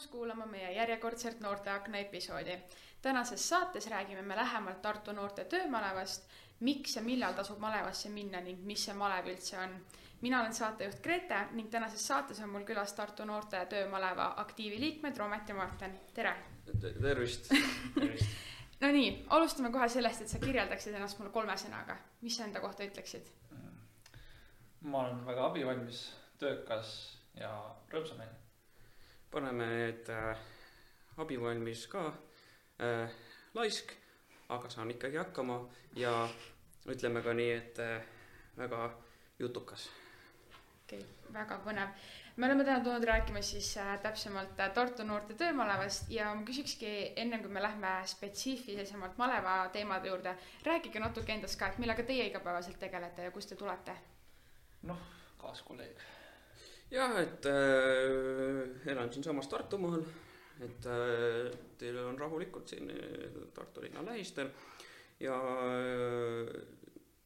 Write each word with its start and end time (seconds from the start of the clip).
tulemast 0.00 0.10
kuulama 0.10 0.46
meie 0.46 0.72
järjekordset 0.72 1.40
Noorteakna 1.40 1.98
episoodi. 1.98 2.58
tänases 3.02 3.48
saates 3.48 3.86
räägime 3.86 4.22
me 4.22 4.36
lähemalt 4.36 4.82
Tartu 4.82 5.12
noorte 5.12 5.44
töömalevast, 5.44 6.30
miks 6.60 6.96
ja 6.96 7.02
millal 7.02 7.32
tasub 7.32 7.58
malevasse 7.58 8.08
minna 8.08 8.40
ning 8.40 8.64
mis 8.64 8.84
see 8.84 8.94
malev 8.94 9.26
üldse 9.26 9.58
on. 9.58 9.76
mina 10.20 10.40
olen 10.40 10.54
saatejuht 10.54 11.02
Grete 11.02 11.46
ning 11.52 11.70
tänases 11.70 12.06
saates 12.06 12.40
on 12.40 12.48
mul 12.48 12.64
külas 12.64 12.92
Tartu 12.92 13.24
noorte 13.24 13.66
töömaleva 13.66 14.34
aktiivi 14.36 14.80
liikmed 14.80 15.16
Roomet 15.16 15.48
ja 15.48 15.54
Marten, 15.54 16.00
tere! 16.14 16.34
tervist, 16.80 17.52
tervist. 17.94 18.26
Nonii, 18.80 19.24
alustame 19.28 19.70
kohe 19.70 19.88
sellest, 19.88 20.22
et 20.22 20.28
sa 20.28 20.38
kirjeldaksid 20.38 20.94
ennast 20.94 21.18
mulle 21.18 21.30
kolme 21.30 21.56
sõnaga, 21.56 21.96
mis 22.22 22.36
sa 22.36 22.44
enda 22.44 22.60
kohta 22.60 22.84
ütleksid? 22.84 23.32
ma 24.80 25.00
olen 25.04 25.26
väga 25.26 25.46
abivalmis, 25.46 26.06
töökas 26.38 27.18
ja 27.36 27.50
rõõmsameelne 27.92 28.49
paneme 29.30 29.66
need 29.66 30.08
äh, 30.10 30.36
abivalmis 31.16 31.86
ka 31.90 32.06
äh, 32.82 33.10
laisk, 33.54 33.92
aga 34.48 34.70
saan 34.70 34.90
ikkagi 34.90 35.20
hakkama 35.20 35.60
ja 35.96 36.14
ütleme 36.90 37.22
ka 37.22 37.34
nii, 37.36 37.52
et 37.54 37.78
äh, 37.78 38.02
väga 38.58 38.90
jutukas. 39.38 39.88
okei 40.84 40.98
okay,, 40.98 41.32
väga 41.32 41.60
põnev. 41.64 41.94
me 42.36 42.46
oleme 42.46 42.64
täna 42.64 42.84
tulnud 42.84 43.04
rääkima 43.04 43.42
siis 43.42 43.76
äh, 43.78 43.98
täpsemalt 44.02 44.60
äh, 44.60 44.72
Tartu 44.74 45.04
noorte 45.04 45.34
töömalevast 45.34 46.10
ja 46.10 46.34
ma 46.34 46.42
küsikski 46.46 47.12
ennem 47.16 47.42
kui 47.42 47.52
me 47.52 47.62
lähme 47.62 47.92
spetsiifilisemalt 48.06 49.18
maleva 49.18 49.68
teemade 49.72 50.08
juurde, 50.08 50.36
rääkige 50.64 51.00
natuke 51.00 51.32
endast 51.32 51.58
ka, 51.58 51.68
et 51.68 51.78
millega 51.78 52.02
teie 52.02 52.26
igapäevaselt 52.32 52.78
tegelete 52.78 53.28
ja 53.28 53.30
kust 53.30 53.54
te 53.54 53.56
tulete? 53.56 53.96
noh, 54.82 55.06
kaaskolleeg 55.38 56.00
jah, 56.90 57.14
et 57.20 57.46
äh, 57.46 58.90
elan 58.92 59.12
siinsamas 59.12 59.48
Tartumaal, 59.48 60.02
et 60.64 60.90
äh, 60.90 61.50
teil 61.78 61.98
on 62.04 62.18
rahulikult 62.18 62.68
siin 62.68 62.90
äh, 62.90 63.40
Tartu 63.54 63.84
linna 63.84 64.04
lähistel. 64.06 64.50
Ja 65.20 65.36
äh, 65.36 66.54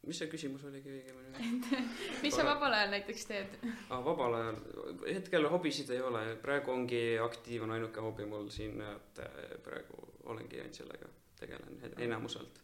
mis 0.07 0.21
see 0.21 0.29
küsimus 0.31 0.65
oligi 0.69 0.91
õigemini? 0.93 1.81
Mis 2.25 2.37
sa 2.37 2.45
vabal 2.47 2.75
ajal 2.77 2.93
näiteks 2.95 3.29
teed? 3.31 3.57
Ah,? 3.89 4.01
vabal 4.05 4.37
ajal, 4.39 4.59
hetkel 5.07 5.49
hobisid 5.53 5.93
ei 5.95 6.03
ole, 6.05 6.25
praegu 6.43 6.75
ongi 6.75 7.03
aktiiv 7.23 7.65
on 7.67 7.75
ainuke 7.77 8.05
hobi 8.05 8.27
mul 8.29 8.51
siin, 8.55 8.83
et 8.85 9.23
äh, 9.25 9.55
praegu 9.65 10.03
olengi 10.33 10.61
ainult 10.61 10.81
sellega 10.83 11.11
tegelen 11.41 11.81
enamuselt. 12.09 12.63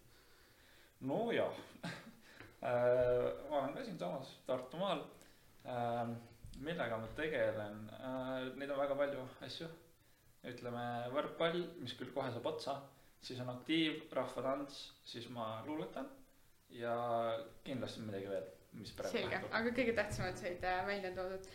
nojah. 1.01 1.65
Äh, 2.61 3.23
ma 3.49 3.63
olen 3.63 3.71
ka 3.73 3.83
siinsamas 3.87 4.35
Tartumaal 4.45 4.99
äh, 5.65 6.11
millega 6.59 6.99
ma 7.01 7.09
tegelen 7.17 7.85
äh,, 7.97 8.51
neid 8.59 8.71
on 8.71 8.83
väga 8.83 8.97
palju 8.99 9.27
asju. 9.47 9.69
ütleme 10.51 10.83
võrkpall, 11.13 11.61
mis 11.83 11.93
küll 11.99 12.13
kohe 12.15 12.31
saab 12.33 12.47
otsa, 12.49 12.79
siis 13.21 13.41
on 13.43 13.51
aktiiv, 13.53 14.07
rahvatants, 14.17 14.79
siis 15.05 15.27
ma 15.29 15.59
luuletan 15.67 16.09
ja 16.73 16.95
kindlasti 17.65 18.05
midagi 18.07 18.31
veel, 18.31 18.47
mis 18.79 18.95
praegu 18.97 19.19
selge, 19.19 19.41
aga 19.51 19.75
kõige 19.77 19.97
tähtsamad 19.99 20.41
said 20.41 20.65
äh, 20.65 20.81
välja 20.87 21.13
toodud. 21.17 21.51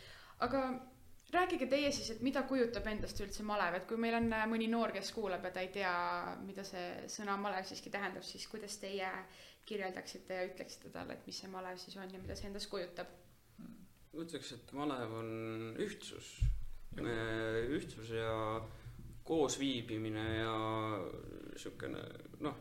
aga 0.46 0.62
rääkige 1.34 1.68
teie 1.72 1.92
siis, 1.92 2.12
et 2.14 2.22
mida 2.26 2.44
kujutab 2.48 2.88
endast 2.92 3.20
üldse 3.24 3.44
malev, 3.48 3.80
et 3.80 3.88
kui 3.90 3.98
meil 4.02 4.20
on 4.20 4.30
äh, 4.36 4.46
mõni 4.52 4.70
noor, 4.72 4.94
kes 4.96 5.12
kuulab 5.16 5.48
ja 5.48 5.54
ta 5.56 5.66
ei 5.66 5.72
tea, 5.74 5.96
mida 6.46 6.66
see 6.68 6.86
sõna 7.12 7.38
malev 7.42 7.66
siiski 7.66 7.94
tähendab, 7.94 8.26
siis 8.28 8.48
kuidas 8.52 8.78
teie 8.82 9.10
kirjeldaksite 9.66 10.42
ja 10.42 10.50
ütleksite 10.52 10.92
talle, 10.94 11.18
et 11.18 11.26
mis 11.26 11.42
see 11.42 11.50
malev 11.50 11.80
siis 11.82 11.98
on 11.98 12.12
ja 12.12 12.22
mida 12.22 12.38
see 12.38 12.52
endast 12.52 12.70
kujutab 12.70 13.10
ma 14.16 14.24
ütleks, 14.24 14.54
et 14.56 14.72
malev 14.76 15.14
on 15.20 15.32
ühtsus, 15.84 16.38
ühtsus 16.96 18.14
ja 18.16 18.32
koosviibimine 19.28 20.26
ja 20.38 20.56
niisugune 21.52 22.04
noh, 22.46 22.58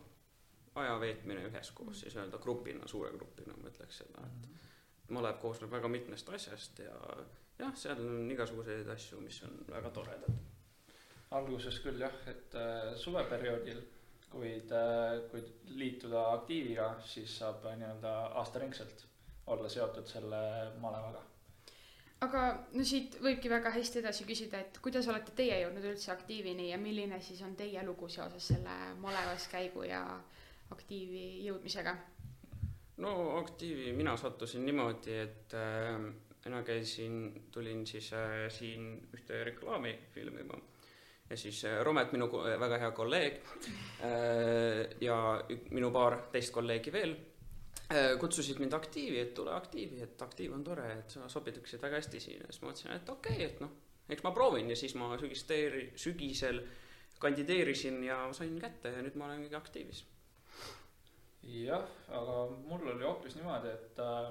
aja 0.81 0.97
veetmine 1.01 1.45
üheskoos 1.51 2.03
siis 2.03 2.17
öelda 2.19 2.41
grupina, 2.43 2.89
suure 2.91 3.13
grupina, 3.15 3.55
ma 3.61 3.71
ütleks 3.71 4.03
seda, 4.03 4.25
et 4.27 4.49
mhm. 4.49 4.69
malev 5.15 5.39
koosneb 5.43 5.71
väga 5.71 5.91
mitmest 5.93 6.31
asjast 6.35 6.83
ja 6.83 6.97
jah, 7.61 7.75
seal 7.79 8.01
on 8.03 8.31
igasuguseid 8.35 8.89
asju, 8.97 9.21
mis 9.23 9.43
on 9.47 9.61
väga 9.69 9.93
toredad. 9.95 10.41
alguses 11.35 11.81
küll 11.83 12.01
jah, 12.03 12.17
et 12.31 12.55
äh, 12.59 12.95
suveperioodil, 12.99 13.81
kuid 14.31 14.73
äh,, 14.75 15.21
kui 15.31 15.43
liituda 15.79 16.25
aktiiviga, 16.39 16.95
siis 17.07 17.39
saab 17.39 17.67
äh, 17.71 17.79
nii-öelda 17.79 18.17
aastaringselt 18.43 19.07
olla 19.55 19.69
seotud 19.69 20.09
selle 20.09 20.43
malevaga 20.83 21.23
aga 22.25 22.45
no 22.75 22.85
siit 22.87 23.19
võibki 23.23 23.51
väga 23.53 23.73
hästi 23.75 24.01
edasi 24.03 24.27
küsida, 24.29 24.61
et 24.65 24.81
kuidas 24.85 25.09
olete 25.11 25.35
teie 25.37 25.61
jõudnud 25.63 25.87
üldse 25.93 26.13
aktiivini 26.15 26.71
ja 26.71 26.79
milline 26.81 27.21
siis 27.23 27.43
on 27.47 27.55
teie 27.59 27.83
lugu 27.87 28.09
seoses 28.09 28.51
selle 28.53 28.77
malevas 29.03 29.49
käigu 29.53 29.87
ja 29.89 30.03
aktiivi 30.75 31.47
jõudmisega? 31.47 31.97
no 33.05 33.15
aktiivi 33.39 33.93
mina 33.93 34.17
sattusin 34.17 34.65
niimoodi, 34.67 35.17
et 35.25 35.57
äh, 35.59 35.99
mina 36.45 36.63
käisin, 36.63 37.45
tulin 37.53 37.87
siis 37.87 38.13
äh, 38.13 38.47
siin 38.53 38.95
ühte 39.17 39.45
reklaami 39.51 39.97
filmima 40.15 40.61
ja 41.31 41.37
siis 41.37 41.65
äh, 41.65 41.81
Romet, 41.85 42.13
minu 42.13 42.29
väga 42.61 42.79
hea 42.79 42.91
kolleeg 42.97 43.39
äh, 44.05 44.97
ja 45.01 45.17
minu 45.71 45.91
paar 45.93 46.19
teist 46.33 46.53
kolleegi 46.53 46.93
veel 46.93 47.17
kutsusid 48.21 48.59
mind 48.63 48.75
aktiivi, 48.77 49.19
et 49.21 49.35
tule 49.37 49.53
aktiivi, 49.55 50.01
et 50.03 50.23
aktiiv 50.23 50.55
on 50.57 50.65
tore, 50.67 50.87
et 50.99 51.17
sa 51.17 51.29
sobiduksid 51.31 51.83
väga 51.83 52.01
hästi 52.01 52.21
siin. 52.21 52.41
Ja 52.45 52.53
siis 52.53 52.63
ma 52.63 52.71
mõtlesin, 52.71 52.95
et 52.97 53.13
okei 53.13 53.37
okay,, 53.37 53.51
et 53.51 53.61
noh, 53.65 53.75
eks 54.09 54.25
ma 54.25 54.33
proovin. 54.37 54.71
Ja 54.73 54.79
siis 54.79 54.97
ma 54.99 55.13
sügisteeri-, 55.21 55.91
sügisel 56.01 56.63
kandideerisin 57.23 58.03
ja 58.05 58.19
sain 58.37 58.59
kätte 58.61 58.93
ja 58.93 59.05
nüüd 59.05 59.17
ma 59.19 59.29
olengi 59.31 59.55
aktiivis. 59.57 60.05
jah, 61.45 61.85
aga 62.09 62.37
mul 62.69 62.87
oli 62.95 63.05
hoopis 63.05 63.35
niimoodi, 63.37 63.69
et 63.69 63.99
äh, 64.01 64.31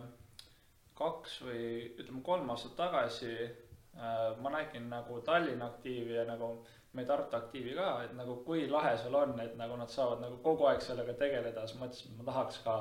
kaks 0.98 1.36
või 1.46 1.66
ütleme, 1.92 2.24
kolm 2.26 2.50
aastat 2.50 2.74
tagasi 2.80 3.34
äh, 3.44 4.34
ma 4.42 4.50
nägin 4.54 4.90
nagu 4.90 5.20
Tallinna 5.22 5.68
aktiivi 5.70 6.16
ja 6.18 6.26
nagu 6.26 6.56
meie 6.94 7.06
Tartu 7.10 7.38
aktiivi 7.38 7.76
ka, 7.78 7.90
et 8.06 8.14
nagu 8.18 8.40
kui 8.46 8.66
lahe 8.70 8.96
seal 8.98 9.16
on, 9.18 9.34
et 9.42 9.54
nagu 9.58 9.78
nad 9.78 9.90
saavad 9.94 10.22
nagu 10.26 10.40
kogu 10.46 10.66
aeg 10.70 10.82
sellega 10.82 11.14
tegeleda, 11.22 11.68
siis 11.68 11.80
mõtlesin, 11.82 12.12
et 12.14 12.20
ma 12.20 12.28
tahaks 12.32 12.60
ka 12.66 12.78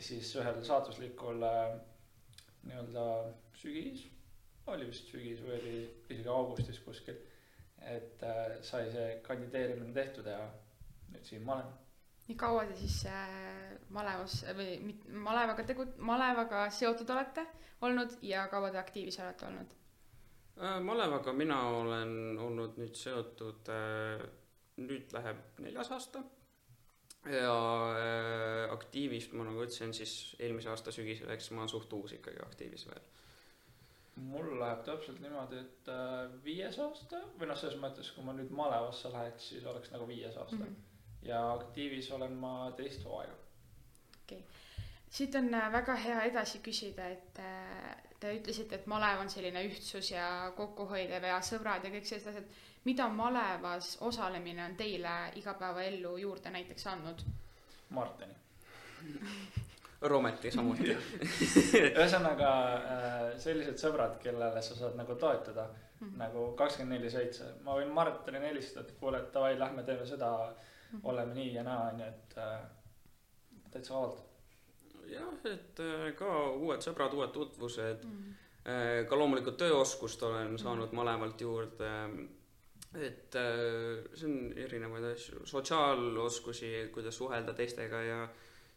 siis 0.00 0.32
ühel 0.36 0.62
saatuslikul 0.64 1.42
äh, 1.42 1.74
nii-öelda 2.66 3.04
sügis, 3.58 4.06
oli 4.72 4.88
vist 4.88 5.10
sügis 5.12 5.42
või 5.44 5.54
oli 5.58 5.76
isegi 6.08 6.28
augustis 6.32 6.80
kuskil, 6.84 7.18
et 7.92 8.22
äh, 8.24 8.56
sai 8.64 8.88
see 8.94 9.08
kandideerimine 9.26 9.92
tehtud 9.96 10.28
ja 10.30 10.40
nüüd 11.12 11.28
siin 11.28 11.44
ma 11.44 11.58
olen. 11.58 11.72
nii 12.28 12.38
kaua 12.40 12.64
te 12.70 12.78
siis 12.80 13.02
äh, 13.10 13.76
malevas 13.90 14.40
või 14.56 14.78
mit, 14.86 15.06
malevaga 15.28 15.66
tegu-, 15.68 15.90
malevaga 15.98 16.68
seotud 16.70 17.10
olete 17.10 17.46
olnud 17.82 18.16
ja 18.22 18.46
kaua 18.48 18.70
te 18.70 18.80
aktiivis 18.80 19.20
olete 19.20 19.48
olnud 19.50 19.78
malevaga 20.84 21.32
mina 21.32 21.56
olen 21.68 22.38
olnud 22.38 22.76
nüüd 22.78 22.94
seotud 22.94 23.70
nüüd 24.84 25.14
läheb 25.16 25.60
neljas 25.64 25.90
aasta 25.96 26.20
ja 27.30 27.56
äh, 27.94 28.72
aktiivist 28.72 29.34
ma 29.36 29.46
nagu 29.46 29.62
ütlesin, 29.62 29.92
siis 29.94 30.34
eelmise 30.42 30.70
aasta 30.72 30.94
sügisel, 30.94 31.30
eks 31.30 31.52
ma 31.52 31.62
olen 31.62 31.70
suht 31.70 31.92
uus 31.94 32.16
ikkagi 32.18 32.42
aktiivis 32.42 32.86
veel. 32.90 33.04
mul 34.28 34.50
läheb 34.60 34.82
täpselt 34.84 35.20
niimoodi, 35.22 35.60
et 35.62 35.88
äh, 35.88 36.32
viies 36.44 36.78
aasta 36.82 37.22
või 37.38 37.48
noh, 37.48 37.58
selles 37.58 37.78
mõttes, 37.80 38.10
kui 38.12 38.26
ma 38.26 38.34
nüüd 38.36 38.50
malevasse 38.52 39.12
läheks, 39.12 39.52
siis 39.54 39.68
oleks 39.70 39.92
nagu 39.94 40.08
viies 40.08 40.36
aasta 40.36 40.58
mm. 40.58 40.66
-hmm. 40.66 41.28
ja 41.28 41.44
aktiivis 41.52 42.10
olen 42.12 42.34
ma 42.42 42.72
teist 42.76 43.04
hooaega. 43.04 43.38
okei 44.24 44.38
okay., 44.38 44.60
siit 45.10 45.34
on 45.34 45.54
äh, 45.54 45.72
väga 45.72 45.94
hea 45.94 46.22
edasi 46.32 46.58
küsida, 46.58 47.08
et 47.08 47.38
äh, 47.38 47.96
te 48.20 48.34
ütlesite, 48.36 48.74
et 48.74 48.86
malev 48.86 49.20
on 49.20 49.30
selline 49.30 49.64
ühtsus 49.68 50.10
ja 50.10 50.52
kokkuhoidev 50.56 51.24
ja 51.24 51.40
sõbrad 51.40 51.84
ja 51.84 51.90
kõik 51.94 52.06
sellised 52.06 52.34
asjad 52.34 52.44
mida 52.84 53.08
malevas 53.08 53.98
osalemine 54.00 54.64
on 54.64 54.76
teile 54.76 55.32
igapäevaellu 55.36 56.16
juurde 56.16 56.50
näiteks 56.50 56.86
andnud? 56.86 57.22
Marteni 57.90 58.34
Rometi 60.02 60.50
samuti 60.50 60.90
ühesõnaga 61.94 62.50
äh, 62.74 63.20
sellised 63.38 63.78
sõbrad, 63.78 64.16
kellele 64.22 64.62
sa 64.64 64.74
saad 64.74 64.96
nagu 64.98 65.14
toetada 65.14 65.68
mm 65.68 66.08
-hmm. 66.08 66.18
nagu 66.18 66.46
kakskümmend 66.58 66.98
neli 66.98 67.10
seitse, 67.10 67.52
ma 67.62 67.76
võin 67.78 67.92
Martinile 67.94 68.48
helistada, 68.48 68.86
et 68.88 68.98
kuule, 68.98 69.18
et 69.18 69.32
davai, 69.34 69.58
lähme 69.58 69.82
teeme 69.82 70.06
seda 70.06 70.32
mm, 70.32 70.98
-hmm. 70.98 71.00
oleme 71.04 71.34
nii 71.34 71.54
ja 71.54 71.62
naa, 71.62 71.88
onju, 71.92 72.04
et 72.04 72.38
äh, 72.38 72.60
täitsa 73.70 73.94
vabalt. 73.94 74.24
jah, 75.06 75.32
et 75.44 75.80
äh, 75.80 76.14
ka 76.18 76.50
uued 76.50 76.82
sõbrad, 76.82 77.14
uued 77.14 77.30
tutvused 77.30 78.04
mm, 78.04 78.10
-hmm. 78.10 79.06
ka 79.08 79.18
loomulikult 79.18 79.56
tööoskust 79.56 80.22
olen 80.22 80.58
saanud 80.58 80.92
mõlemalt 80.92 81.40
juurde 81.40 81.90
et 83.00 83.36
äh, 83.40 84.02
see 84.14 84.28
on 84.28 84.38
erinevaid 84.64 85.06
asju, 85.12 85.44
sotsiaaloskusi, 85.48 86.72
kuidas 86.92 87.16
suhelda 87.16 87.54
teistega 87.56 88.02
ja 88.04 88.18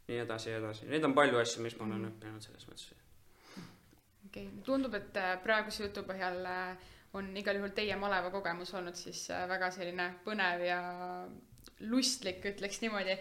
nii 0.08 0.20
edasi 0.24 0.52
ja 0.54 0.60
edasi, 0.62 0.88
neid 0.92 1.04
on 1.04 1.16
palju 1.18 1.40
asju, 1.42 1.64
mis 1.66 1.76
ma 1.80 1.88
olen 1.88 2.06
mm. 2.06 2.14
õppinud 2.14 2.46
selles 2.46 2.68
mõttes. 2.70 2.92
okei 4.28 4.46
okay., 4.48 4.62
tundub, 4.68 4.96
et 4.96 5.18
äh, 5.20 5.34
praeguse 5.44 5.84
jutu 5.88 6.06
põhjal 6.08 6.40
äh, 6.48 6.94
on 7.16 7.28
igal 7.38 7.60
juhul 7.60 7.74
teie 7.76 7.98
maleva 8.00 8.32
kogemus 8.32 8.74
olnud 8.76 8.96
siis 9.00 9.28
väga 9.50 9.72
selline 9.72 10.08
põnev 10.24 10.64
ja 10.64 10.80
lustlik, 11.92 12.40
ütleks 12.54 12.80
niimoodi. 12.84 13.18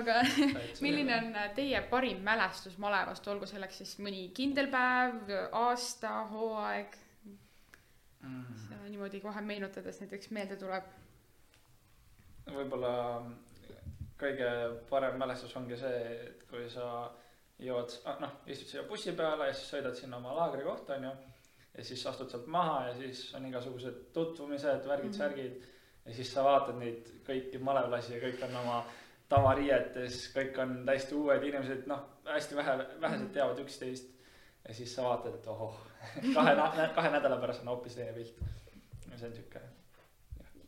aga 0.00 0.22
milline 0.84 1.16
on 1.16 1.36
teie 1.56 1.80
parim 1.90 2.22
mälestus 2.24 2.78
malevast, 2.80 3.28
olgu 3.28 3.48
selleks 3.48 3.82
siis 3.82 3.98
mõni 4.04 4.30
kindel 4.36 4.70
päev, 4.72 5.28
aasta, 5.52 6.22
hooaeg 6.32 6.96
mm.? 8.22 8.74
niimoodi 8.88 9.20
kohe 9.20 9.40
meenutades 9.44 10.00
näiteks 10.00 10.30
meelde 10.30 10.56
tuleb. 10.56 10.90
võib-olla 12.48 12.92
kõige 14.18 14.50
parem 14.90 15.18
mälestus 15.20 15.56
ongi 15.56 15.76
see, 15.78 16.04
et 16.28 16.44
kui 16.50 16.68
sa 16.70 17.08
jõuad, 17.58 17.94
ah, 18.04 18.20
noh, 18.22 18.38
istud 18.46 18.70
siia 18.70 18.84
bussi 18.88 19.12
peale 19.18 19.50
ja 19.50 19.56
siis 19.56 19.72
sõidad 19.74 19.98
sinna 19.98 20.18
oma 20.18 20.34
laagrikohta, 20.34 20.96
onju. 20.98 21.10
ja 21.78 21.84
siis 21.84 22.06
astud 22.06 22.30
sealt 22.30 22.46
maha 22.46 22.86
ja 22.88 22.94
siis 23.00 23.26
on 23.34 23.46
igasugused 23.46 24.06
tutvumised, 24.14 24.86
värgid-särgid 24.86 25.56
mm. 25.56 25.58
-hmm 25.58 25.74
ja 26.08 26.14
siis 26.14 26.30
sa 26.32 26.44
vaatad 26.44 26.78
neid 26.80 27.08
kõiki 27.26 27.60
malevlasi 27.60 28.14
ja 28.14 28.20
kõik 28.22 28.44
on 28.46 28.56
oma 28.62 28.78
tavariietes, 29.28 30.22
kõik 30.32 30.56
on 30.62 30.78
täiesti 30.88 31.16
uued 31.18 31.44
inimesed, 31.44 31.84
noh, 31.90 32.06
hästi 32.28 32.56
vähe, 32.56 32.76
vähesed 33.00 33.26
mhm. 33.26 33.34
teavad 33.34 33.60
üksteist. 33.64 34.14
ja 34.68 34.74
siis 34.74 34.94
sa 34.94 35.04
vaatad, 35.04 35.34
et 35.34 35.46
ohoh, 35.46 35.76
kahe, 36.36 36.54
kahe 36.94 37.10
nädala 37.16 37.40
pärast 37.40 37.66
on 37.66 37.74
hoopis 37.74 37.98
teine 37.98 38.12
pilt. 38.12 38.40
ja 39.10 39.18
see 39.18 39.28
on 39.28 39.34
sihuke. 39.34 39.60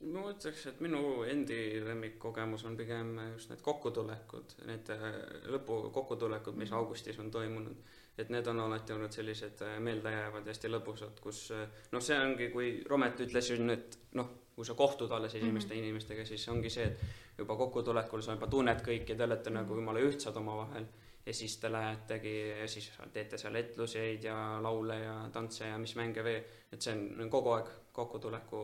ma 0.01 0.27
ütleks, 0.33 0.67
et 0.67 0.81
minu 0.81 1.23
endi 1.29 1.81
lemmikkogemus 1.85 2.65
on 2.65 2.77
pigem 2.77 3.17
just 3.33 3.51
need 3.53 3.63
kokkutulekud, 3.65 4.55
need 4.67 4.93
äh, 4.95 5.09
lõpu 5.55 5.83
kokkutulekud, 5.93 6.57
mis 6.57 6.71
mhm. 6.71 6.79
augustis 6.79 7.19
on 7.19 7.31
toimunud 7.31 7.99
et 8.21 8.31
need 8.33 8.47
on 8.47 8.61
alati 8.61 8.93
olnud 8.93 9.13
sellised 9.13 9.63
äh, 9.65 9.79
meeldejäävad 9.81 10.47
ja 10.47 10.55
hästi 10.55 10.71
lõbusad, 10.71 11.21
kus 11.25 11.47
äh, 11.57 11.67
noh, 11.93 12.03
see 12.05 12.19
ongi, 12.19 12.51
kui 12.53 12.71
Romet 12.89 13.21
ütles 13.25 13.51
ju 13.53 13.59
nüüd 13.63 13.97
noh, 14.19 14.31
kui 14.57 14.67
sa 14.67 14.77
kohtud 14.77 15.13
alles 15.17 15.35
esimeste 15.35 15.75
mm 15.75 15.79
-hmm. 15.79 15.85
inimestega, 15.85 16.25
siis 16.25 16.49
ongi 16.49 16.71
see, 16.71 16.85
et 16.85 17.39
juba 17.39 17.57
kokkutulekul 17.57 18.23
sa 18.23 18.37
juba 18.37 18.47
tunned 18.47 18.83
kõiki, 18.85 19.17
te 19.17 19.25
olete 19.25 19.51
nagu 19.51 19.77
jumala 19.77 20.01
ühtsad 20.01 20.37
omavahel. 20.37 20.85
Ja 21.31 21.35
siis 21.35 21.57
te 21.63 21.71
lähetegi 21.73 22.35
ja 22.49 22.69
siis 22.69 22.91
teete 23.15 23.39
seal 23.39 23.55
etluseid 23.61 24.25
ja 24.27 24.37
laule 24.63 24.99
ja 24.99 25.15
tantse 25.33 25.69
ja 25.69 25.79
mis 25.79 25.95
mänge 25.97 26.25
veel. 26.27 26.43
et 26.73 26.83
see 26.83 26.95
on 26.95 27.31
kogu 27.31 27.55
aeg 27.55 27.71
kokkutuleku 27.95 28.63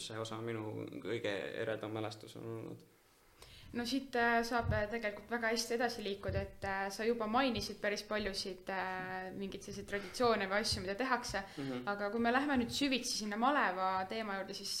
see 0.00 0.18
osa 0.18 0.40
minu 0.40 0.86
kõige 1.02 1.34
eredam 1.62 1.92
mälestus 1.96 2.36
on 2.40 2.46
olnud 2.52 2.84
no 3.76 3.84
siit 3.84 4.16
äh, 4.16 4.38
saab 4.46 4.72
äh, 4.72 4.86
tegelikult 4.90 5.30
väga 5.30 5.52
hästi 5.52 5.76
edasi 5.76 6.04
liikuda, 6.06 6.42
et 6.48 6.64
äh, 6.64 6.86
sa 6.94 7.04
juba 7.04 7.28
mainisid 7.28 7.80
päris 7.82 8.06
paljusid 8.08 8.72
mingeid 9.36 9.66
selliseid 9.66 9.88
traditsioone 9.90 10.48
või 10.48 10.64
asju, 10.64 10.84
mida 10.86 10.96
tehakse 10.96 11.42
mm. 11.42 11.62
-hmm. 11.68 11.86
aga 11.92 12.10
kui 12.14 12.24
me 12.24 12.32
läheme 12.32 12.60
nüüd 12.62 12.72
süvitsi 12.72 13.18
sinna 13.18 13.36
maleva 13.36 13.90
teema 14.08 14.38
juurde, 14.40 14.56
siis 14.56 14.78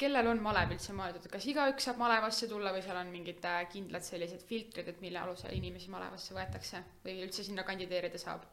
kellel 0.00 0.30
on 0.30 0.40
malev 0.42 0.72
üldse 0.74 0.94
mõeldud, 0.96 1.26
kas 1.32 1.46
igaüks 1.50 1.88
saab 1.88 2.00
malevasse 2.00 2.48
tulla 2.50 2.72
või 2.74 2.82
seal 2.84 3.00
on 3.00 3.10
mingid 3.12 3.44
äh, 3.48 3.60
kindlad 3.72 4.06
sellised 4.06 4.44
filtrid, 4.48 4.88
et 4.88 5.02
mille 5.04 5.20
alusel 5.20 5.52
inimesi 5.56 5.92
malevasse 5.92 6.36
võetakse 6.36 6.82
või 7.04 7.18
üldse 7.26 7.44
sinna 7.46 7.66
kandideerida 7.68 8.20
saab? 8.20 8.48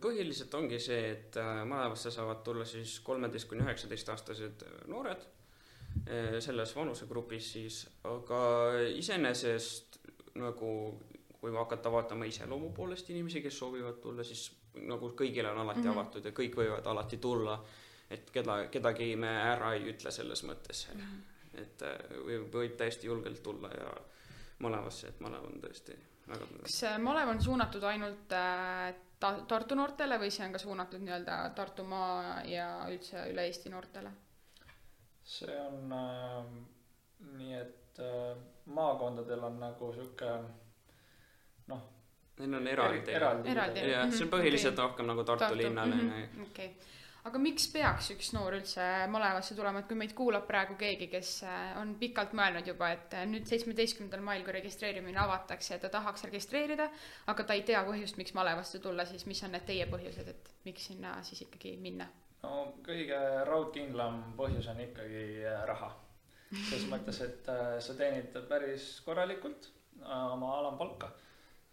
põhiliselt 0.00 0.54
ongi 0.56 0.78
see, 0.80 1.10
et 1.12 1.36
äh, 1.36 1.64
malevasse 1.68 2.12
saavad 2.14 2.40
tulla 2.44 2.64
siis 2.68 2.98
kolmeteist 3.04 3.50
kuni 3.50 3.66
üheksateistaastased 3.66 4.64
äh, 4.64 4.78
noored 4.92 5.26
selles 6.44 6.70
vanusegrupis 6.76 7.46
siis, 7.52 7.76
aga 8.06 8.38
iseenesest 8.94 9.96
nagu 10.38 10.70
kui 11.40 11.52
hakata 11.54 11.90
vaatama 11.90 12.28
iseloomu 12.28 12.70
poolest 12.76 13.10
inimesi, 13.10 13.42
kes 13.42 13.58
soovivad 13.58 13.98
tulla, 14.02 14.24
siis 14.24 14.44
nagu 14.86 15.10
kõigile 15.18 15.50
on 15.50 15.58
alati 15.64 15.80
mm 15.80 15.86
-hmm. 15.86 15.98
avatud 15.98 16.24
ja 16.24 16.32
kõik 16.36 16.56
võivad 16.60 16.86
alati 16.86 17.16
tulla 17.16 17.58
et 18.10 18.30
keda, 18.32 18.60
kedagi 18.72 19.16
me 19.16 19.30
ära 19.42 19.74
ei 19.76 19.88
ütle 19.92 20.12
selles 20.14 20.44
mõttes 20.48 20.86
mm. 20.92 21.00
-hmm. 21.00 21.58
et 21.62 21.82
äh, 21.82 21.98
võib, 22.26 22.46
võib 22.54 22.76
täiesti 22.76 23.06
julgelt 23.06 23.42
tulla 23.42 23.72
ja 23.74 23.90
malevasse, 24.64 25.08
et 25.08 25.20
malev 25.20 25.44
on 25.50 25.60
tõesti 25.62 25.96
väga 26.28 26.48
kas 26.62 26.78
malev 27.04 27.34
on 27.34 27.42
suunatud 27.42 27.84
ainult 27.84 28.32
äh, 28.32 28.94
ta-, 29.20 29.44
Tartu 29.48 29.74
noortele 29.74 30.18
või 30.18 30.30
see 30.34 30.46
on 30.46 30.56
ka 30.56 30.62
suunatud 30.62 31.04
nii-öelda 31.04 31.38
Tartumaa 31.54 32.40
ja 32.48 32.70
üldse 32.88 33.28
üle 33.32 33.46
Eesti 33.50 33.72
noortele? 33.74 34.12
see 35.28 35.60
on 35.60 35.92
äh, 35.92 36.44
nii, 37.36 37.54
et 37.60 38.00
äh, 38.00 38.36
maakondadel 38.64 39.44
on 39.44 39.60
nagu 39.60 39.92
sihuke 39.92 40.32
noh. 41.68 41.86
Neil 42.38 42.54
on 42.54 42.68
eraldi. 42.70 43.10
eraldi, 43.12 43.50
eraldi. 43.50 43.80
jah, 43.90 44.12
see 44.14 44.24
on 44.24 44.30
põhiliselt 44.30 44.78
okay. 44.78 44.84
rohkem 44.86 45.10
nagu 45.10 45.24
Tartu, 45.24 45.44
Tartu. 45.44 45.58
linnale 45.58 45.94
mm. 45.94 46.10
-hmm. 46.10 46.46
okei 46.50 46.66
okay 46.66 46.96
aga 47.28 47.40
miks 47.42 47.66
peaks 47.72 48.10
üks 48.14 48.30
noor 48.34 48.56
üldse 48.58 48.84
malevasse 49.12 49.56
tulema, 49.56 49.82
et 49.82 49.88
kui 49.90 49.98
meid 50.00 50.14
kuulab 50.16 50.46
praegu 50.48 50.76
keegi, 50.80 51.08
kes 51.12 51.32
äh, 51.46 51.74
on 51.80 51.94
pikalt 52.00 52.34
mõelnud 52.36 52.68
juba, 52.68 52.90
et 52.96 53.16
äh, 53.18 53.26
nüüd 53.28 53.48
seitsmeteistkümnendal 53.50 54.24
mail, 54.24 54.44
kui 54.46 54.54
registreerimine 54.56 55.20
avatakse 55.22 55.78
ta 55.82 55.90
tahaks 55.92 56.26
registreerida, 56.28 56.88
aga 57.32 57.46
ta 57.46 57.56
ei 57.58 57.64
tea 57.68 57.82
põhjust, 57.86 58.18
miks 58.20 58.34
malevasse 58.38 58.80
tulla, 58.84 59.06
siis 59.08 59.26
mis 59.30 59.42
on 59.46 59.54
need 59.56 59.66
teie 59.68 59.86
põhjused, 59.90 60.32
et 60.32 60.50
miks 60.68 60.88
sinna 60.90 61.18
siis 61.26 61.44
ikkagi 61.46 61.76
minna? 61.82 62.08
no 62.42 62.68
kõige 62.86 63.18
raudkindlam 63.48 64.20
põhjus 64.38 64.68
on 64.72 64.82
ikkagi 64.86 65.24
äh, 65.44 65.62
raha. 65.68 65.92
selles 66.54 66.86
mõttes, 66.88 67.18
et 67.20 67.48
sa 67.84 67.94
teenid 67.98 68.36
päris 68.48 68.94
korralikult 69.04 69.66
oma 70.00 70.54
alampalka 70.62 71.10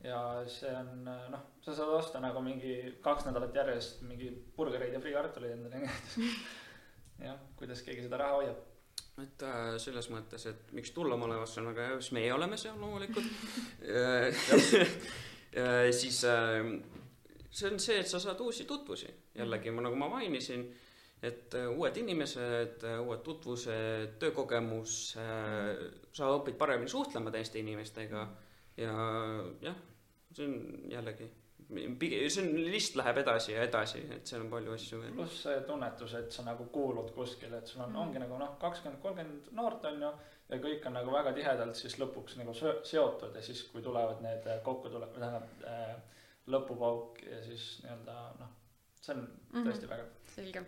ja 0.04 0.20
see 0.52 0.72
on 0.76 1.06
noh, 1.06 1.44
sa 1.66 1.76
saad 1.76 1.94
osta 1.98 2.22
nagu 2.24 2.42
mingi 2.46 2.76
kaks 3.04 3.28
nädalat 3.30 3.56
järjest 3.56 4.04
mingi 4.06 4.30
burgereid 4.58 4.94
ja 4.94 5.02
friikartuleid 5.02 5.56
endale, 5.56 5.84
et 5.86 6.18
jah, 7.28 7.40
kuidas 7.60 7.84
keegi 7.86 8.06
seda 8.06 8.20
raha 8.22 8.42
hoiab. 8.42 8.64
Et 9.24 9.44
äh, 9.48 9.78
selles 9.80 10.10
mõttes, 10.12 10.44
et 10.52 10.74
miks 10.76 10.92
tulla 10.92 11.16
malevasse 11.16 11.62
on 11.62 11.70
väga 11.72 11.88
hea, 11.88 12.00
siis 12.04 12.16
meie 12.18 12.34
oleme 12.36 12.60
seal 12.60 12.80
loomulikult. 12.82 13.32
Äh, 15.56 15.88
siis 15.96 16.18
äh, 16.28 16.66
see 17.56 17.70
on 17.72 17.80
see, 17.80 18.02
et 18.02 18.10
sa 18.12 18.20
saad 18.20 18.42
uusi 18.44 18.66
tutvusi, 18.68 19.08
jällegi 19.40 19.72
ma 19.72 19.86
nagu 19.86 19.96
ma 19.96 20.10
mainisin, 20.12 20.66
et 21.24 21.56
äh, 21.56 21.70
uued 21.72 21.96
inimesed, 22.02 22.84
äh, 22.84 22.98
uued 23.00 23.22
tutvused, 23.24 24.18
töökogemus 24.20 25.16
äh,, 25.22 25.86
sa 26.12 26.34
õpid 26.36 26.58
paremini 26.60 26.92
suhtlema 26.92 27.32
teiste 27.32 27.62
inimestega 27.62 28.26
ja 28.78 28.94
jah 29.62 29.84
see 30.36 30.46
on 30.46 30.92
jällegi, 30.92 31.28
see 31.70 32.44
on, 32.44 32.50
list 32.72 32.98
läheb 33.00 33.20
edasi 33.22 33.54
ja 33.54 33.64
edasi, 33.66 34.02
et 34.16 34.28
seal 34.28 34.44
on 34.44 34.50
palju 34.52 34.74
asju 34.76 35.02
veel. 35.02 35.14
pluss 35.18 35.44
see 35.46 35.62
tunnetus, 35.68 36.16
et 36.20 36.36
sa 36.36 36.46
nagu 36.48 36.68
kuulud 36.74 37.12
kuskile, 37.16 37.62
et 37.62 37.72
sul 37.72 37.84
on 37.86 37.94
mm., 37.94 38.02
ongi 38.04 38.24
nagu 38.24 38.40
noh, 38.42 38.56
kakskümmend, 38.62 39.02
kolmkümmend 39.04 39.54
noort 39.60 39.88
on 39.92 40.04
ju. 40.08 40.12
ja 40.50 40.60
kõik 40.66 40.90
on 40.90 40.98
nagu 41.00 41.14
väga 41.16 41.34
tihedalt 41.38 41.80
siis 41.80 41.96
lõpuks 42.02 42.38
nagu 42.42 42.54
seotud 42.56 43.38
ja 43.38 43.46
siis, 43.46 43.64
kui 43.72 43.86
tulevad 43.86 44.22
need 44.26 44.50
kokkutulekud, 44.68 45.22
tähendab 45.22 45.66
äh, 45.72 45.96
lõpupauk 46.54 47.24
ja 47.26 47.42
siis 47.48 47.72
nii-öelda 47.86 48.20
noh, 48.42 48.54
see 49.00 49.16
on 49.16 49.26
mhm. 49.26 49.66
tõesti 49.70 49.88
mm 49.88 49.90
-hmm. 49.90 49.96
vägev. 49.96 50.14
selge 50.36 50.68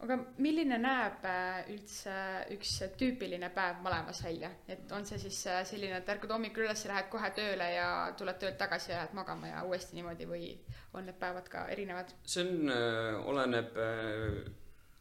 aga 0.00 0.16
milline 0.40 0.78
näeb 0.80 1.24
äh, 1.28 1.70
üldse 1.74 2.14
üks 2.54 2.72
tüüpiline 3.00 3.50
päev 3.54 3.82
malevas 3.84 4.22
välja, 4.24 4.50
et 4.68 4.92
on 4.96 5.04
see 5.08 5.20
siis 5.20 5.42
äh, 5.50 5.60
selline, 5.68 6.00
et 6.00 6.08
ärkad 6.14 6.32
hommikul 6.34 6.64
üles, 6.64 6.86
lähed 6.88 7.10
kohe 7.12 7.30
tööle 7.36 7.68
ja 7.74 7.90
tuled 8.18 8.40
töölt 8.40 8.58
tagasi 8.60 8.92
ja 8.92 9.02
lähed 9.02 9.14
magama 9.18 9.52
ja 9.52 9.62
uuesti 9.68 9.98
niimoodi 9.98 10.28
või 10.30 10.50
on 10.94 11.06
need 11.08 11.20
päevad 11.20 11.52
ka 11.52 11.66
erinevad? 11.74 12.16
see 12.24 12.46
on 12.46 12.74
äh,, 12.74 13.20
oleneb 13.34 13.76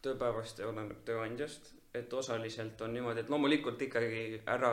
tööpäevast 0.04 0.60
ja 0.60 0.70
oleneb 0.70 1.04
tööandjast 1.08 1.74
et 1.94 2.14
osaliselt 2.14 2.82
on 2.86 2.92
niimoodi, 2.94 3.24
et 3.24 3.30
loomulikult 3.34 3.80
ikkagi 3.82 4.42
ära, 4.54 4.70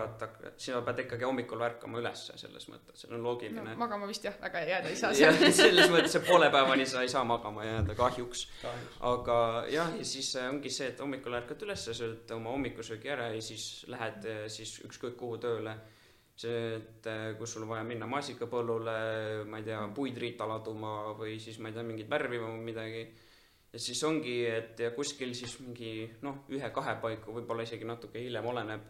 sina 0.60 0.82
pead 0.84 0.98
ikkagi 1.06 1.24
hommikul 1.24 1.62
ärkama 1.64 2.02
ülesse 2.02 2.36
selles 2.36 2.66
mõttes, 2.68 3.00
see 3.00 3.14
on 3.16 3.24
loogiline 3.24 3.62
no,. 3.64 3.76
magama 3.80 4.08
vist 4.10 4.26
jah, 4.26 4.36
väga 4.42 4.60
jääda 4.68 4.92
ei 4.92 4.98
saa. 5.00 5.12
jah, 5.22 5.40
selles 5.56 5.88
mõttes, 5.92 6.18
et 6.18 6.26
poole 6.28 6.50
päevani 6.56 6.84
sa 6.88 7.00
ei 7.06 7.08
saa 7.12 7.24
magama 7.24 7.64
jääda, 7.64 7.96
kahjuks, 7.96 8.44
kahjuks.. 8.60 9.00
aga 9.08 9.38
jah, 9.72 9.96
ja 9.96 10.08
siis 10.12 10.28
ongi 10.42 10.72
see, 10.76 10.90
et 10.92 11.00
hommikul 11.00 11.40
ärkad 11.40 11.64
ülesse, 11.64 11.96
sööd 11.96 12.36
oma 12.36 12.52
hommikusöögi 12.52 13.14
ära 13.16 13.30
ja 13.32 13.40
siis 13.44 13.86
lähed 13.88 14.28
siis 14.52 14.76
ükskõik 14.84 15.16
kuhu 15.16 15.40
tööle. 15.40 15.78
see, 16.36 16.74
et 16.76 17.06
eh, 17.08 17.30
kus 17.38 17.54
sul 17.54 17.64
on 17.64 17.70
vaja 17.70 17.84
minna 17.88 18.04
maasikapõllule, 18.12 18.96
ma 19.48 19.56
ei 19.56 19.64
tea, 19.64 19.78
puid 19.96 20.18
riita 20.20 20.44
laduma 20.44 21.14
või 21.16 21.38
siis 21.40 21.56
ma 21.64 21.70
ei 21.70 21.78
tea, 21.78 21.86
mingit 21.86 22.10
värvima 22.12 22.50
või 22.50 22.66
midagi 22.74 23.06
ja 23.76 23.80
siis 23.82 24.00
ongi, 24.08 24.38
et 24.48 24.80
ja 24.80 24.90
kuskil 24.96 25.34
siis 25.36 25.58
mingi 25.60 26.06
noh, 26.24 26.46
ühe-kahe 26.48 26.96
paiku, 27.02 27.34
võib-olla 27.36 27.66
isegi 27.66 27.84
natuke 27.84 28.22
hiljem 28.22 28.48
oleneb 28.48 28.86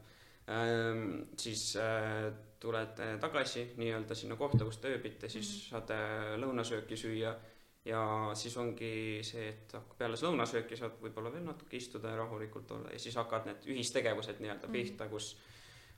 ähm,, 0.55 1.25
siis 1.37 1.73
äh, 1.83 2.31
tuled 2.63 3.03
tagasi 3.21 3.73
nii-öelda 3.77 4.15
sinna 4.15 4.39
kohta, 4.39 4.65
kus 4.65 4.79
te 4.79 4.95
ööbite, 4.95 5.29
siis 5.29 5.49
mm 5.49 5.59
-hmm. 5.59 5.69
saate 5.71 5.99
lõunasööki 6.45 6.97
süüa 6.97 7.35
ja 7.87 8.31
siis 8.35 8.57
ongi 8.57 9.21
see, 9.27 9.49
et 9.49 9.75
peale 9.99 10.19
lõunasööki 10.23 10.79
saad 10.79 10.97
võib-olla 11.03 11.33
veel 11.35 11.45
natuke 11.47 11.77
istuda 11.77 12.15
ja 12.15 12.23
rahulikult 12.23 12.71
olla 12.71 12.95
ja 12.95 12.99
siis 12.99 13.19
hakkavad 13.19 13.51
need 13.51 13.69
ühistegevused 13.75 14.41
nii-öelda 14.43 14.67
mhm. 14.67 14.73
pihta, 14.73 15.09
kus 15.13 15.37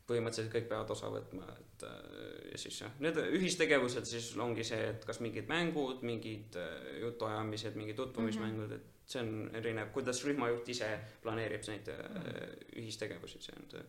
põhimõtteliselt 0.09 0.53
kõik 0.55 0.69
peavad 0.71 0.91
osa 0.95 1.11
võtma, 1.13 1.47
et 1.53 1.85
äh, 1.87 2.49
ja 2.53 2.61
siis 2.61 2.81
jah, 2.81 2.95
need 3.05 3.19
ühistegevused 3.39 4.09
siis 4.09 4.31
ongi 4.41 4.65
see, 4.67 4.81
et 4.95 5.05
kas 5.09 5.21
mingid 5.25 5.51
mängud, 5.51 6.03
mingid 6.07 6.57
äh, 6.61 6.99
jutuajamised, 7.03 7.77
mingid 7.79 7.99
tutvumismängud, 7.99 8.73
et 8.79 9.09
see 9.09 9.23
on 9.25 9.33
erinev, 9.57 9.93
kuidas 9.95 10.23
rühmajuht 10.25 10.69
ise 10.73 10.91
planeerib 11.25 11.65
neid 11.69 11.93
äh, 11.93 12.43
ühistegevusi, 12.81 13.43
see 13.45 13.57
on 13.61 13.73
see. 13.77 13.87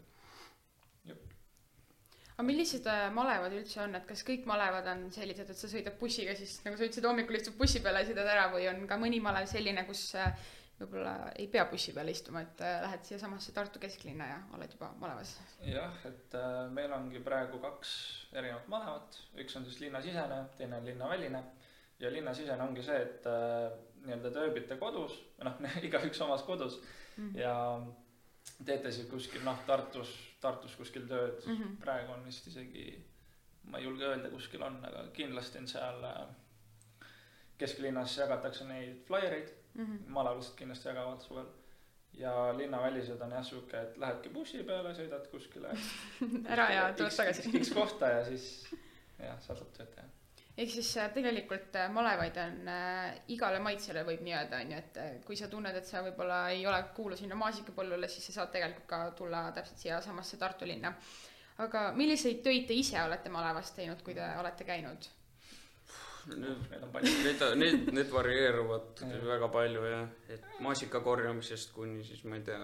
aga 2.40 2.46
millised 2.48 2.86
malevad 3.16 3.56
üldse 3.56 3.82
on, 3.84 3.96
et 4.00 4.06
kas 4.08 4.22
kõik 4.28 4.46
malevad 4.48 4.86
on 4.92 5.08
sellised, 5.12 5.50
et 5.52 5.60
sa 5.60 5.72
sõidad 5.72 5.98
bussiga, 6.00 6.36
siis 6.40 6.60
nagu 6.64 6.80
sa 6.80 6.88
ütlesid, 6.88 7.08
hommikul 7.08 7.40
istud 7.40 7.58
bussi 7.60 7.82
peale 7.84 8.04
ja 8.04 8.12
sõidad 8.12 8.32
ära 8.32 8.46
või 8.54 8.68
on 8.72 8.86
ka 8.88 9.00
mõni 9.00 9.20
malev 9.24 9.48
selline, 9.52 9.84
kus 9.88 10.06
äh, 10.20 10.36
võib-olla 10.80 11.14
ei 11.36 11.48
pea 11.52 11.66
bussi 11.70 11.94
peale 11.96 12.14
istuma, 12.16 12.44
et 12.46 12.62
äh, 12.64 12.80
lähed 12.86 13.06
siiasamasse 13.08 13.54
Tartu 13.56 13.82
kesklinna 13.84 14.28
ja 14.30 14.40
oled 14.56 14.74
juba 14.76 14.92
malevas? 15.02 15.36
jah, 15.66 15.96
et 16.08 16.36
äh, 16.40 16.62
meil 16.76 16.94
ongi 16.96 17.22
praegu 17.26 17.60
kaks 17.64 17.92
erinevat 18.34 18.68
malevat, 18.72 19.20
üks 19.44 19.58
on 19.60 19.68
siis 19.68 19.82
linnasisene, 19.84 20.42
teine 20.58 20.80
on 20.80 20.88
linnaväline 20.88 21.44
ja 22.00 22.12
linnasisene 22.14 22.64
ongi 22.64 22.86
see, 22.86 23.00
et 23.06 23.28
äh, 23.30 23.68
nii-öelda 24.06 24.32
te 24.32 24.46
ööbite 24.48 24.80
kodus, 24.80 25.18
noh, 25.44 25.60
igaüks 25.88 26.22
omas 26.26 26.46
kodus 26.48 26.80
mm 26.80 27.30
-hmm. 27.30 27.40
ja 27.40 27.56
teete 28.66 28.92
siis 28.92 29.08
kuskil 29.12 29.44
noh, 29.44 29.60
Tartus, 29.68 30.12
Tartus 30.42 30.76
kuskil 30.76 31.08
tööd 31.08 31.46
mm, 31.46 31.56
-hmm. 31.56 31.80
praegu 31.84 32.14
on 32.14 32.26
vist 32.26 32.48
isegi, 32.48 33.06
ma 33.64 33.78
ei 33.78 33.84
julge 33.84 34.06
öelda, 34.06 34.30
kuskil 34.30 34.64
on, 34.64 34.80
aga 34.86 35.08
kindlasti 35.14 35.58
on 35.58 35.68
seal 35.68 36.04
äh, 36.04 36.28
kesklinnas 37.60 38.18
jagatakse 38.18 38.68
neid 38.68 39.02
flaiereid 39.08 39.50
mm 39.74 39.86
-hmm. 39.86 40.12
malalased 40.18 40.56
kindlasti 40.60 40.88
jagavad 40.88 41.22
suvel. 41.22 41.46
ja 42.14 42.58
linnavälised 42.58 43.22
on 43.22 43.32
jah 43.32 43.44
sihuke, 43.46 43.82
et 43.82 43.98
lähedki 43.98 44.30
bussi 44.30 44.64
peale, 44.64 44.94
sõidad 44.94 45.28
kuskile 45.32 45.70
ära 46.54 46.72
ja 46.72 46.94
tuled 46.94 47.16
tagasi. 47.16 47.60
X 47.60 47.74
kohta 47.74 48.10
ja 48.10 48.26
siis 48.26 48.68
jah, 49.20 49.42
saab 49.42 49.68
tööd 49.78 49.94
teha 49.96 50.08
ehk 50.60 50.72
siis 50.74 50.90
äh, 51.00 51.08
tegelikult 51.16 51.76
äh, 51.80 51.88
malevaid 51.94 52.38
on 52.42 52.68
äh, 52.68 53.20
igale 53.32 53.62
maitsele 53.64 54.04
võib 54.08 54.24
nii 54.26 54.36
öelda, 54.36 54.60
on 54.60 54.74
ju, 54.74 54.80
et 54.84 54.98
äh, 55.00 55.12
kui 55.26 55.38
sa 55.40 55.48
tunned, 55.52 55.76
et 55.76 55.88
sa 55.88 56.02
võib-olla 56.04 56.40
ei 56.56 56.66
ole, 56.68 56.82
kuulu 56.96 57.18
sinna 57.20 57.38
maasikapõllule, 57.40 58.10
siis 58.12 58.28
sa 58.30 58.40
saad 58.40 58.52
tegelikult 58.56 58.88
ka 58.90 59.00
tulla 59.20 59.46
täpselt 59.56 59.80
siiasamasse 59.86 60.40
Tartu 60.42 60.68
linna. 60.68 60.94
aga 61.64 61.92
milliseid 61.96 62.44
töid 62.44 62.68
te 62.68 62.76
ise 62.76 63.00
olete 63.04 63.32
malevas 63.32 63.72
teinud, 63.76 64.04
kui 64.04 64.16
te 64.18 64.28
olete 64.40 64.68
käinud? 64.68 65.10
Need 66.28 66.84
on 66.84 66.92
palju. 66.92 67.12
Need, 67.24 67.44
need, 67.56 67.92
need 67.94 68.12
varieeruvad 68.12 69.02
väga 69.34 69.48
palju 69.54 69.86
jah, 69.86 70.10
et 70.30 70.46
maasika 70.66 71.02
korjamisest 71.06 71.74
kuni 71.76 72.04
siis 72.04 72.24
ma 72.24 72.40
ei 72.40 72.46
tea, 72.48 72.60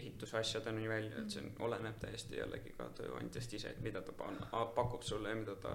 ehitusasjadeni 0.00 0.88
välja, 0.88 1.22
et 1.22 1.34
see 1.34 1.42
on, 1.44 1.50
oleneb 1.68 1.98
täiesti 2.02 2.38
jällegi 2.38 2.74
ka 2.76 2.90
tööandjast 3.00 3.56
ise, 3.58 3.74
et 3.74 3.82
mida 3.84 4.02
ta 4.06 4.14
pan-, 4.16 4.40
pakub 4.76 5.04
sulle 5.06 5.32
ja 5.32 5.40
mida 5.40 5.56
ta 5.62 5.74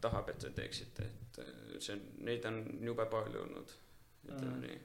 tahab, 0.00 0.28
et 0.32 0.44
sa 0.44 0.50
teeksid, 0.54 1.00
et 1.06 1.40
see 1.78 1.96
on, 1.96 2.04
neid 2.28 2.44
on 2.48 2.60
jube 2.90 3.06
palju 3.10 3.42
olnud, 3.46 3.74
ütleme 4.28 4.52
mm. 4.52 4.60
nii. 4.66 4.78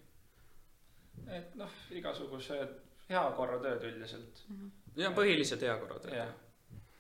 et 1.39 1.59
noh, 1.59 1.75
igasugused 1.97 2.79
heakorratööd 3.09 3.83
üldiselt 3.91 4.45
mm. 4.47 4.55
-hmm. 4.57 5.03
ja 5.03 5.11
põhilised 5.17 5.61
heakorratööd 5.67 6.17
jah 6.17 6.33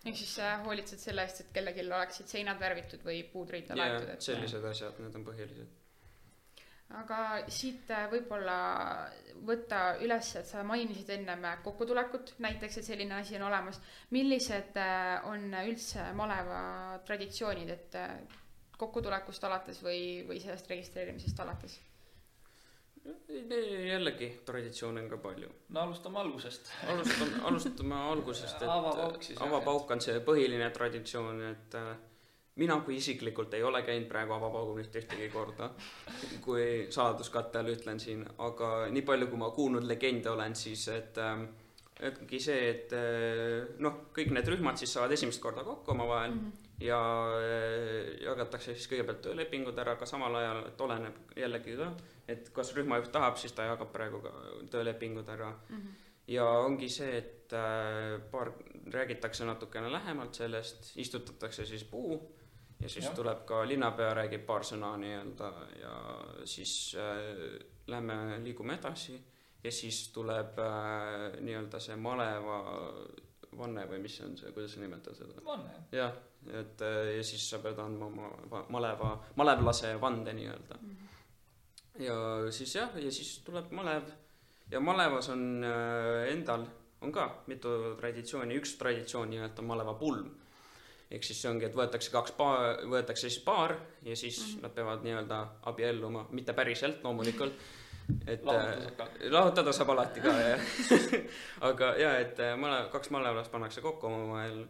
ehk 0.03 0.17
siis 0.19 0.33
sa 0.39 0.57
hoolitsed 0.65 0.99
selle 0.99 1.23
eest, 1.23 1.43
et 1.43 1.53
kellelgi 1.55 1.85
oleksid 1.85 2.27
seinad 2.31 2.59
värvitud 2.59 3.05
või 3.07 3.21
puud 3.31 3.53
riida 3.53 3.77
laetud, 3.77 4.11
et 4.15 4.25
sellised 4.25 4.65
asjad, 4.71 4.99
need 5.03 5.15
on 5.19 5.25
põhilised. 5.29 5.79
aga 6.99 7.19
siit 7.49 7.89
äh, 7.95 8.05
võib-olla 8.11 8.57
võtta 9.47 9.79
üles, 10.03 10.33
et 10.39 10.49
sa 10.49 10.63
mainisid 10.67 11.09
ennem 11.15 11.47
äh, 11.49 11.63
kokkutulekut, 11.65 12.35
näiteks, 12.43 12.77
et 12.81 12.89
selline 12.91 13.15
asi 13.21 13.39
on 13.39 13.47
olemas. 13.47 13.79
millised 14.11 14.77
äh, 14.77 15.25
on 15.31 15.47
üldse 15.63 16.11
maleva 16.19 16.99
traditsioonid, 17.07 17.73
et 17.77 17.97
kokkutulekust 18.77 19.43
alates 19.47 19.81
või, 19.85 20.21
või 20.27 20.43
sellest 20.43 20.69
registreerimisest 20.69 21.39
alates? 21.39 21.79
Jällegi 23.87 24.29
traditsioone 24.45 25.01
on 25.01 25.09
ka 25.09 25.17
palju. 25.17 25.49
no 25.69 25.79
alustame 25.79 26.19
algusest. 26.19 26.71
alustame, 26.87 27.31
alustame 27.43 27.95
algusest, 27.95 28.61
et 28.61 28.69
avapauk 28.69 29.23
siis. 29.23 29.41
avapauk 29.41 29.91
on 29.91 30.01
see 30.01 30.19
põhiline 30.19 30.69
traditsioon, 30.73 31.41
et 31.49 31.75
äh, 31.75 31.95
mina 32.55 32.79
kui 32.85 32.97
isiklikult 32.97 33.53
ei 33.53 33.63
ole 33.63 33.81
käinud 33.83 34.07
praegu 34.07 34.33
avapaugul 34.37 34.79
mitte 34.79 35.01
ühtegi 35.01 35.29
korda, 35.33 35.71
kui 36.41 36.87
saladuskatte 36.89 37.59
all 37.59 37.73
ütlen 37.73 37.99
siin, 37.99 38.23
aga 38.37 38.87
nii 38.93 39.05
palju, 39.07 39.27
kui 39.27 39.41
ma 39.41 39.51
kuulnud 39.51 39.87
legende 39.89 40.31
olen, 40.31 40.55
siis 40.55 40.87
et 40.93 41.19
äh, 41.19 41.43
ongi 42.09 42.39
see, 42.39 42.69
et 42.69 42.93
äh, 42.97 43.73
noh, 43.83 44.05
kõik 44.15 44.31
need 44.35 44.53
rühmad 44.55 44.79
siis 44.79 44.95
saavad 44.95 45.15
esimest 45.17 45.41
korda 45.43 45.65
kokku 45.67 45.91
omavahel 45.91 46.31
mm 46.31 46.39
-hmm. 46.45 46.62
Ja 46.79 46.99
jagatakse 48.23 48.73
siis 48.73 48.87
kõigepealt 48.91 49.21
töölepingud 49.21 49.77
ära, 49.77 49.93
aga 49.97 50.05
samal 50.05 50.35
ajal, 50.35 50.65
et 50.67 50.81
oleneb 50.81 51.37
jällegi 51.37 51.77
ka 51.77 51.91
et 52.27 52.49
kas 52.55 52.71
rühmajuht 52.75 53.11
tahab, 53.11 53.37
siis 53.39 53.53
ta 53.55 53.67
jagab 53.67 53.91
praegu 53.93 54.21
ka 54.23 54.31
töölepingud 54.71 55.29
ära 55.29 55.51
mm. 55.51 55.75
-hmm. 55.75 56.13
ja 56.27 56.45
ongi 56.49 56.89
see, 56.89 57.17
et 57.17 57.53
äh, 57.53 58.21
paar, 58.31 58.51
räägitakse 58.91 59.45
natukene 59.45 59.91
lähemalt 59.91 60.33
sellest, 60.33 60.91
istutatakse 60.95 61.65
siis 61.65 61.83
puu 61.83 62.35
ja 62.79 62.89
siis 62.89 63.05
ja. 63.05 63.11
tuleb 63.11 63.45
ka 63.45 63.67
linnapea, 63.67 64.13
räägib 64.13 64.45
paar 64.45 64.63
sõna 64.63 64.97
nii-öelda 64.97 65.51
ja 65.81 65.95
siis 66.45 66.95
äh, 66.99 67.59
lähme, 67.87 68.39
liigume 68.43 68.73
edasi 68.73 69.19
ja 69.63 69.71
siis 69.71 70.09
tuleb 70.13 70.59
äh, 70.59 71.39
nii-öelda 71.39 71.79
see 71.79 71.95
maleva 71.95 72.63
vanne 73.57 73.85
või 73.89 74.01
mis 74.03 74.17
see 74.17 74.27
on 74.27 74.37
see, 74.37 74.51
kuidas 74.51 74.75
sa 74.75 74.83
nimetad 74.83 75.15
seda? 75.17 75.41
vanne. 75.45 75.73
jah, 75.91 76.13
et 76.61 76.81
äh, 76.81 77.15
ja 77.17 77.23
siis 77.23 77.49
sa 77.49 77.59
pead 77.63 77.79
andma 77.79 78.05
oma 78.05 78.65
maleva, 78.69 79.15
malevlase 79.35 79.95
vande 80.01 80.33
nii-öelda 80.33 80.79
mm. 80.81 80.89
-hmm 80.89 81.09
ja 81.99 82.15
siis 82.51 82.75
jah, 82.75 82.89
ja 82.97 83.11
siis 83.11 83.39
tuleb 83.45 83.71
malev 83.71 84.07
ja 84.71 84.79
malevas 84.79 85.29
on 85.29 85.63
äh, 85.63 86.31
endal 86.31 86.65
on 87.03 87.11
ka 87.11 87.27
mitu 87.51 87.69
traditsiooni, 87.99 88.57
üks 88.57 88.77
traditsioon 88.79 89.29
nimelt 89.29 89.59
on 89.59 89.69
malevapulm. 89.69 90.31
ehk 91.13 91.23
siis 91.27 91.41
see 91.43 91.49
ongi, 91.51 91.67
et 91.67 91.75
võetakse 91.77 92.09
kaks 92.09 92.31
paar, 92.33 92.79
võetakse 92.89 93.29
siis 93.29 93.43
paar 93.45 93.75
ja 94.01 94.15
siis 94.15 94.39
mm 94.39 94.45
-hmm. 94.47 94.61
nad 94.63 94.71
peavad 94.71 95.03
nii-öelda 95.03 95.39
abielluma, 95.69 96.27
mitte 96.31 96.53
päriselt 96.53 97.03
loomulikult. 97.03 97.53
et 98.27 98.43
lahutada, 98.45 99.09
äh, 99.19 99.31
lahutada 99.31 99.73
saab 99.75 99.93
alati 99.93 100.23
ka 100.23 100.33
jah 100.39 100.59
aga 101.69 101.93
ja, 101.99 102.15
et 102.23 102.39
äh, 102.39 102.55
male, 102.59 102.87
kaks 102.91 103.13
malevlast 103.15 103.51
pannakse 103.51 103.81
kokku 103.81 104.07
omavahel 104.07 104.65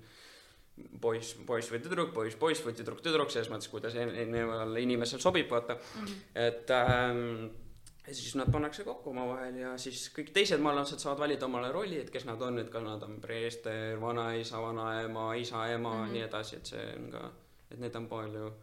poiss, 1.02 1.36
poiss 1.48 1.72
või 1.72 1.82
tüdruk, 1.84 2.14
poiss, 2.14 2.38
poiss 2.40 2.64
või 2.66 2.76
tüdruk, 2.78 3.02
tüdruk, 3.06 3.34
selles 3.34 3.52
mõttes, 3.54 3.70
kuidas 3.72 3.98
erineval 4.00 4.78
inimesel 4.82 5.22
sobib, 5.22 5.50
vaata 5.52 5.78
mm. 5.78 6.00
-hmm. 6.00 6.24
et 6.48 6.74
ähm, 6.78 7.52
siis 8.12 8.36
nad 8.36 8.52
pannakse 8.52 8.84
kokku 8.84 9.14
omavahel 9.14 9.56
ja 9.62 9.78
siis 9.78 10.10
kõik 10.16 10.34
teised 10.36 10.62
maalased 10.64 11.00
saavad 11.00 11.24
valida 11.24 11.46
omale 11.46 11.72
rolli, 11.72 12.02
et 12.02 12.12
kes 12.12 12.26
nad 12.26 12.42
on, 12.42 12.60
et 12.60 12.70
kas 12.74 12.84
nad 12.84 13.04
on 13.06 13.20
preester, 13.22 14.00
vanaisa, 14.02 14.62
vanaema, 14.62 15.34
isa, 15.36 15.68
ema 15.72 15.94
mm, 15.94 16.04
-hmm. 16.04 16.14
nii 16.18 16.28
edasi, 16.28 16.56
et 16.56 16.74
see 16.74 16.86
on 16.98 17.10
ka, 17.12 17.32
et 17.72 17.80
neid 17.80 17.96
on 17.96 18.08
palju. 18.08 18.54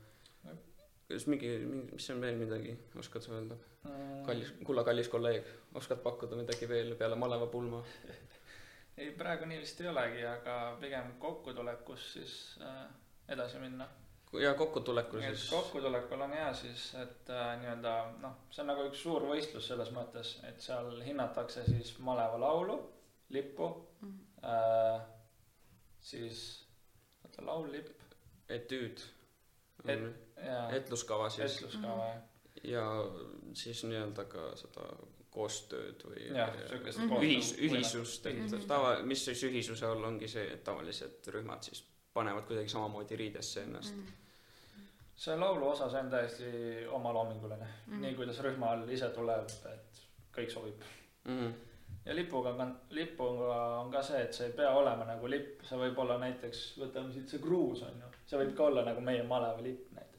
Kas 1.10 1.26
mingi, 1.26 1.50
mingi, 1.66 1.98
mis 1.98 2.10
on 2.14 2.20
veel 2.22 2.38
midagi, 2.38 2.76
oskad 2.98 3.24
sa 3.26 3.36
öelda? 3.36 3.58
Mm. 3.84 4.24
kallis, 4.26 4.50
kulla 4.66 4.84
kallis 4.84 5.08
kolleeg, 5.08 5.46
oskad 5.80 6.02
pakkuda 6.04 6.36
midagi 6.36 6.68
veel 6.68 6.94
peale 7.00 7.16
maleva 7.16 7.46
pulma 7.50 7.80
ei, 9.00 9.10
praegu 9.16 9.48
nii 9.48 9.62
vist 9.62 9.80
ei 9.80 9.88
olegi, 9.90 10.22
aga 10.28 10.56
pigem 10.80 11.14
kokkutulekus 11.22 12.06
siis 12.14 12.34
äh, 12.66 12.84
edasi 13.32 13.58
minna. 13.62 13.88
ja 14.40 14.54
kokkutulekul 14.54 15.22
siis? 15.24 15.48
kokkutulekul 15.50 16.26
on 16.26 16.34
hea 16.36 16.50
siis, 16.54 16.90
et 17.00 17.30
äh, 17.32 17.52
nii-öelda 17.62 17.94
noh, 18.22 18.36
see 18.52 18.64
on 18.64 18.70
nagu 18.72 18.84
üks 18.90 19.04
suur 19.06 19.26
võistlus 19.30 19.70
selles 19.72 19.92
mõttes, 19.96 20.36
et 20.48 20.60
seal 20.62 20.92
hinnatakse 21.06 21.64
siis 21.68 21.94
maleva 22.04 22.40
laulu, 22.40 22.76
lippu 23.32 23.70
mm, 23.70 24.10
-hmm. 24.10 24.52
äh, 24.52 25.00
siis, 26.12 26.44
oota, 27.24 27.46
laul, 27.46 27.72
lipp. 27.72 27.96
etüüd 28.50 29.02
Et,. 29.84 30.02
etluskava 30.76 31.30
siis. 31.30 31.56
etluskava 31.56 32.06
jah. 32.06 32.20
ja 32.64 32.84
siis 33.54 33.84
nii-öelda 33.84 34.24
ka 34.24 34.50
seda 34.56 34.88
koostööd 35.30 36.02
või 36.08 36.26
jah, 36.34 36.50
sihukest 36.66 37.02
ühis, 37.20 37.52
ühisust, 37.62 38.26
et 38.26 38.40
-hmm. 38.40 38.66
tava, 38.66 38.96
mis 39.06 39.24
siis 39.24 39.44
ühisuse 39.46 39.86
all 39.86 40.04
ongi 40.04 40.28
see, 40.28 40.46
et 40.54 40.64
tavalised 40.66 41.30
rühmad 41.34 41.62
siis 41.62 41.84
panevad 42.12 42.46
kuidagi 42.48 42.68
samamoodi 42.68 43.16
riidesse 43.16 43.62
ennast 43.62 43.94
mm. 43.94 44.06
-hmm. 44.06 44.86
see 45.16 45.36
laulu 45.36 45.68
osa, 45.68 45.90
see 45.90 46.00
on 46.00 46.10
täiesti 46.10 46.86
omaloominguline 46.88 47.64
mm, 47.64 47.92
-hmm. 47.92 48.00
nii 48.00 48.14
kuidas 48.14 48.40
rühma 48.40 48.72
all 48.72 48.88
ise 48.88 49.08
tuleb, 49.08 49.48
et 49.74 50.02
kõik 50.36 50.50
sobib 50.50 50.82
mm. 51.24 51.38
-hmm. 51.38 51.52
Ja 52.10 52.16
lipuga 52.18 52.50
on, 52.58 52.74
lipuga 52.96 53.56
on 53.80 53.90
ka 53.92 54.02
see, 54.02 54.20
et 54.26 54.34
see 54.34 54.50
ei 54.50 54.54
pea 54.58 54.70
olema 54.74 55.06
nagu 55.06 55.30
lipp, 55.30 55.62
see 55.68 55.78
võib 55.78 55.98
olla 56.02 56.18
näiteks, 56.18 56.62
võtame 56.82 57.14
siit 57.14 57.30
see 57.30 57.42
kruus 57.42 57.84
on 57.86 58.02
ju, 58.02 58.10
see 58.26 58.40
võib 58.40 58.54
ka 58.58 58.66
olla 58.66 58.82
nagu 58.88 59.04
meie 59.06 59.22
maleva 59.30 59.62
lipp 59.62 59.92
näiteks 59.94 60.10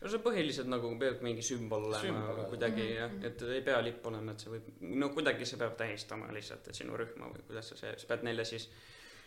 no 0.00 0.10
see 0.12 0.22
põhiliselt 0.24 0.70
nagu 0.72 0.90
peab 1.00 1.22
mingi 1.26 1.44
sümbol 1.44 1.88
olema 1.90 2.46
kuidagi 2.48 2.82
mm 2.82 2.88
-hmm. 2.88 3.22
jah, 3.22 3.30
et 3.30 3.46
ei 3.58 3.62
pea 3.68 3.80
lipp 3.84 4.06
olema, 4.08 4.32
et 4.32 4.44
see 4.44 4.52
võib, 4.54 4.70
no 5.04 5.10
kuidagi 5.16 5.48
see 5.48 5.60
peab 5.60 5.76
tähistama 5.76 6.32
lihtsalt, 6.32 6.68
et 6.68 6.80
sinu 6.80 6.96
rühma 6.96 7.32
või 7.34 7.44
kuidas 7.48 7.72
sa 7.72 7.80
see, 7.82 7.92
sa 7.98 8.12
pead 8.12 8.24
neile 8.24 8.44
siis 8.44 8.70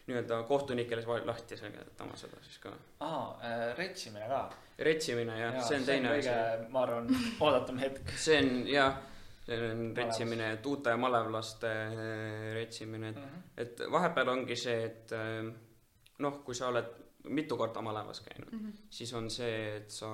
nii-öelda 0.10 0.44
kohtunikele 0.50 1.04
lahti 1.26 1.58
seletama 1.58 2.16
seda 2.18 2.42
siis 2.42 2.58
ka. 2.58 2.74
aa 3.06 3.40
äh,, 3.44 3.78
retsimine 3.78 4.28
ka. 4.28 4.42
retsimine 4.80 5.40
jah 5.40 5.56
ja,, 5.56 5.62
see 5.62 5.78
on 5.78 5.86
teine 5.86 6.10
asi. 6.18 6.30
ma 6.70 6.84
arvan, 6.84 7.10
oodatum 7.40 7.78
hetk. 7.78 8.10
see 8.18 8.40
on 8.40 8.68
jah, 8.68 8.98
retsimine, 9.96 10.52
et 10.54 10.66
uute 10.66 10.96
malevlaste 10.96 11.68
äh, 11.68 12.54
retsimine, 12.56 13.10
et 13.10 13.16
Mhm. 13.16 13.44
et 13.58 13.82
vahepeal 13.92 14.30
ongi 14.30 14.56
see, 14.56 14.84
et 14.86 15.12
äh, 15.12 15.52
noh, 16.20 16.42
kui 16.46 16.56
sa 16.56 16.68
oled 16.68 16.86
mitu 17.30 17.58
korda 17.58 17.82
malevas 17.82 18.22
käinud, 18.22 18.52
Mhm. 18.54 18.72
siis 18.90 19.14
on 19.14 19.30
see, 19.30 19.76
et 19.78 19.92
sa, 19.92 20.08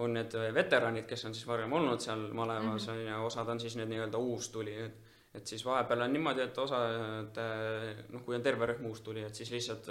on 0.00 0.12
need 0.14 0.32
veteranid, 0.54 1.06
kes 1.06 1.24
on 1.28 1.34
siis 1.34 1.46
varem 1.46 1.72
olnud 1.72 2.00
seal 2.00 2.28
malevas 2.32 2.86
Mhm. 2.88 2.96
on 2.96 3.06
ju, 3.06 3.26
osad 3.26 3.48
on 3.48 3.60
siis 3.60 3.76
need 3.76 3.88
nii-öelda 3.88 4.18
uustulijad. 4.18 4.90
et 5.34 5.46
siis 5.46 5.62
vahepeal 5.64 6.00
on 6.02 6.12
niimoodi, 6.12 6.40
et 6.42 6.58
osad 6.58 7.36
äh, 7.38 7.96
noh, 8.08 8.24
kui 8.24 8.34
on 8.34 8.42
terve 8.42 8.66
rühm 8.66 8.86
uustulijaid, 8.88 9.32
siis 9.34 9.50
lihtsalt 9.52 9.86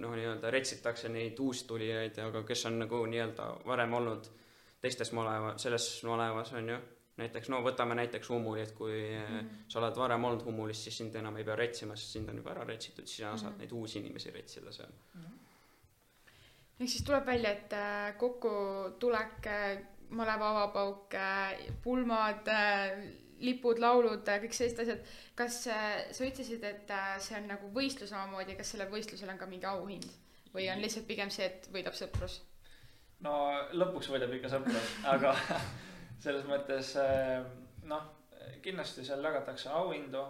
noh, 0.00 0.14
nii-öelda 0.16 0.50
retsitakse 0.50 1.08
neid 1.12 1.36
uustulijaid, 1.38 2.18
aga 2.18 2.42
kes 2.42 2.64
on 2.66 2.78
nagu 2.78 3.02
nii-öelda 3.06 3.50
varem 3.66 3.92
olnud 3.94 4.30
teistes 4.80 5.12
maleva, 5.12 5.58
selles 5.58 6.02
malevas 6.08 6.52
on 6.54 6.68
ju 6.68 6.78
näiteks 7.16 7.48
no 7.52 7.60
võtame 7.64 7.94
näiteks 7.98 8.28
Humuli, 8.32 8.60
et 8.62 8.72
kui 8.72 8.92
mm 8.92 9.22
Mhm. 9.22 9.38
-hmm. 9.38 9.64
sa 9.68 9.78
oled 9.78 9.96
varem 9.96 10.24
olnud 10.24 10.44
Humulis, 10.44 10.84
siis 10.84 10.96
sind 10.98 11.14
enam 11.14 11.36
ei 11.36 11.44
pea 11.44 11.56
retsima, 11.56 11.96
sest 11.96 12.12
sind 12.12 12.28
on 12.28 12.36
juba 12.36 12.50
ära 12.50 12.64
retsitud, 12.64 13.06
siis 13.06 13.16
sina 13.16 13.28
mm 13.28 13.34
-hmm. 13.34 13.40
Mhm. 13.42 13.48
saad 13.48 13.58
neid 13.58 13.72
uusi 13.72 13.98
inimesi 13.98 14.30
retsida 14.30 14.72
seal. 14.72 14.92
ehk 16.80 16.88
siis 16.90 17.04
tuleb 17.04 17.26
välja, 17.26 17.50
et 17.50 17.72
äh, 17.72 18.16
kokkutulek, 18.18 19.46
maleva 20.10 20.50
avapauk, 20.50 21.14
pulmad, 21.82 22.48
lipud, 23.38 23.78
laulud, 23.78 24.26
kõik 24.28 24.52
sellised 24.52 24.80
asjad. 24.80 24.98
kas 25.34 25.66
äh, 25.66 26.12
sa 26.12 26.24
ütlesid, 26.24 26.64
et 26.64 26.90
äh, 26.90 27.18
see 27.18 27.36
on 27.38 27.46
nagu 27.48 27.70
võistlus 27.74 28.12
omamoodi, 28.12 28.56
kas 28.56 28.70
sellel 28.70 28.90
võistlusel 28.90 29.30
on 29.30 29.38
ka 29.38 29.46
mingi 29.46 29.66
auhind 29.66 30.04
või 30.54 30.68
on 30.72 30.82
lihtsalt 30.82 31.06
pigem 31.06 31.30
see, 31.30 31.46
et 31.46 31.68
võidab 31.72 31.94
sõprus? 31.96 32.40
no 33.20 33.32
lõpuks 33.72 34.10
võidab 34.10 34.32
ikka 34.34 34.48
sõprus, 34.48 34.92
aga 35.04 35.34
selles 36.22 36.46
mõttes 36.48 36.94
eh, 37.02 37.42
noh, 37.90 38.08
kindlasti 38.62 39.04
seal 39.06 39.24
jagatakse 39.24 39.70
auhindu, 39.74 40.22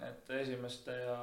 et 0.00 0.30
esimeste 0.40 0.94
ja 1.02 1.18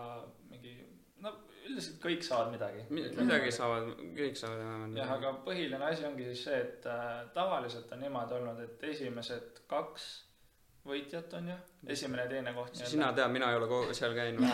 mingi, 0.52 0.76
no 1.24 1.32
üldiselt 1.68 2.00
kõik 2.04 2.24
saavad 2.26 2.54
midagi. 2.54 2.86
midagi 2.92 3.52
saavad, 3.56 3.90
kõik 4.18 4.38
saavad 4.40 4.62
enam-vähem. 4.62 4.96
jah, 5.02 5.12
aga 5.18 5.34
põhiline 5.48 5.90
asi 5.90 6.06
ongi 6.08 6.30
siis 6.30 6.46
see, 6.48 6.62
et 6.64 6.88
äh, 6.92 7.20
tavaliselt 7.36 7.92
on 7.96 8.04
niimoodi 8.06 8.38
olnud, 8.40 8.64
et 8.64 8.88
esimesed 8.92 9.64
kaks 9.72 10.08
võitjat 10.88 11.34
on 11.40 11.50
ju, 11.52 11.56
esimene 11.96 12.24
ja 12.24 12.32
teine 12.32 12.54
koht 12.56 12.78
sina 12.80 13.10
tead, 13.16 13.32
mina 13.34 13.50
ei 13.52 13.58
ole 13.60 13.68
ko- 13.72 13.94
seal 13.98 14.16
käinud, 14.16 14.48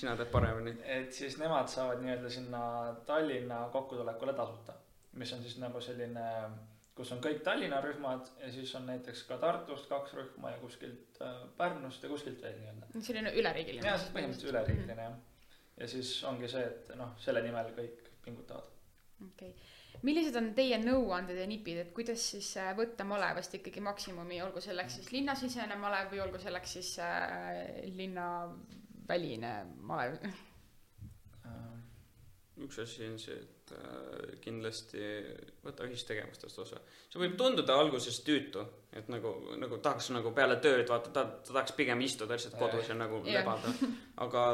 sina 0.00 0.14
tead 0.16 0.30
paremini. 0.32 0.76
et 0.98 1.12
siis 1.12 1.36
nemad 1.40 1.68
saavad 1.72 2.00
nii-öelda 2.04 2.30
sinna 2.32 2.62
Tallinna 3.08 3.66
kokkutulekule 3.72 4.32
tasuta, 4.38 4.78
mis 5.20 5.32
on 5.36 5.44
siis 5.44 5.58
nagu 5.60 5.80
selline, 5.84 6.24
kus 6.98 7.12
on 7.14 7.22
kõik 7.22 7.44
Tallinna 7.46 7.78
rühmad 7.84 8.26
ja 8.42 8.50
siis 8.52 8.74
on 8.74 8.88
näiteks 8.90 9.22
ka 9.28 9.38
Tartust 9.42 9.86
kaks 9.90 10.14
rühma 10.18 10.52
ja 10.54 10.60
kuskilt 10.62 11.20
äh, 11.22 11.40
Pärnust 11.56 12.02
ja 12.02 12.10
kuskilt 12.10 12.42
veel 12.42 12.58
nii-öelda. 12.58 12.90
selline 12.98 13.32
üleriigiline. 13.38 13.86
ja 13.86 13.96
see 13.96 14.10
on 14.10 14.16
põhimõtteliselt 14.16 14.52
üleriigiline 14.52 15.06
jah. 15.06 15.18
ja 15.78 15.90
siis 15.94 16.12
ongi 16.28 16.50
see, 16.50 16.64
et 16.66 16.90
noh, 16.98 17.14
selle 17.22 17.42
nimel 17.46 17.70
kõik 17.76 18.08
pingutavad. 18.24 18.72
okei 19.28 19.52
okay., 19.52 20.00
millised 20.02 20.36
on 20.38 20.50
teie 20.58 20.78
nõuanded 20.82 21.38
ja 21.38 21.46
nipid, 21.50 21.78
et 21.84 21.94
kuidas 21.94 22.26
siis 22.34 22.50
äh, 22.58 22.72
võtta 22.78 23.06
malevast 23.06 23.54
ikkagi 23.60 23.82
maksimumi, 23.84 24.42
olgu 24.42 24.62
selleks 24.64 24.98
siis 24.98 25.14
linnasisene 25.14 25.78
malev 25.78 26.10
või 26.12 26.24
olgu 26.26 26.42
selleks 26.42 26.76
siis 26.80 26.92
äh, 27.04 27.78
linnaväline 27.94 29.54
malev? 29.86 30.18
Üks 32.58 32.78
asi 32.82 33.06
on 33.06 33.18
see, 33.22 33.36
et 33.38 33.70
äh, 33.76 34.30
kindlasti 34.42 35.02
võta 35.62 35.86
ühistegevustest 35.86 36.58
osa. 36.58 36.80
see 37.06 37.20
võib 37.22 37.36
tunduda 37.38 37.76
alguses 37.78 38.18
tüütu, 38.26 38.64
et 38.98 39.06
nagu, 39.12 39.30
nagu 39.60 39.78
tahaks 39.84 40.08
nagu 40.14 40.32
peale 40.34 40.56
tööd 40.64 40.88
vaata, 40.90 41.12
ta, 41.14 41.24
ta 41.44 41.52
tahaks 41.52 41.76
pigem 41.78 42.02
istuda 42.02 42.34
lihtsalt 42.34 42.58
kodus 42.58 42.90
ja 42.90 42.96
nagu 42.98 43.20
Jah. 43.22 43.38
lebada. 43.38 43.70
aga 44.24 44.44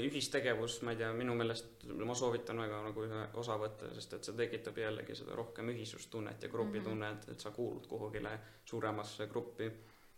ühistegevus, 0.00 0.80
ma 0.82 0.94
ei 0.96 1.00
tea, 1.02 1.12
minu 1.14 1.36
meelest 1.38 1.86
ma 1.94 2.16
soovitan 2.18 2.58
väga 2.64 2.82
nagu 2.88 3.06
ühe 3.06 3.22
osa 3.42 3.58
võtta, 3.60 3.92
sest 3.94 4.18
et 4.18 4.28
see 4.30 4.38
tekitab 4.42 4.82
jällegi 4.82 5.18
seda 5.20 5.38
rohkem 5.38 5.70
ühisustunnet 5.74 6.42
ja 6.42 6.50
grupitunnet, 6.50 7.28
et 7.30 7.40
sa 7.46 7.54
kuulud 7.54 7.86
kuhugile 7.90 8.34
suuremasse 8.66 9.28
gruppi. 9.30 9.70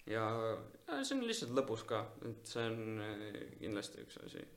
ja, 0.09 0.25
ja 0.89 1.03
see 1.05 1.19
on 1.19 1.27
lihtsalt 1.29 1.53
lõbus 1.59 1.85
ka, 1.85 2.07
et 2.31 2.49
see 2.49 2.65
on 2.71 3.03
kindlasti 3.61 4.07
üks 4.07 4.23
asi. 4.25 4.49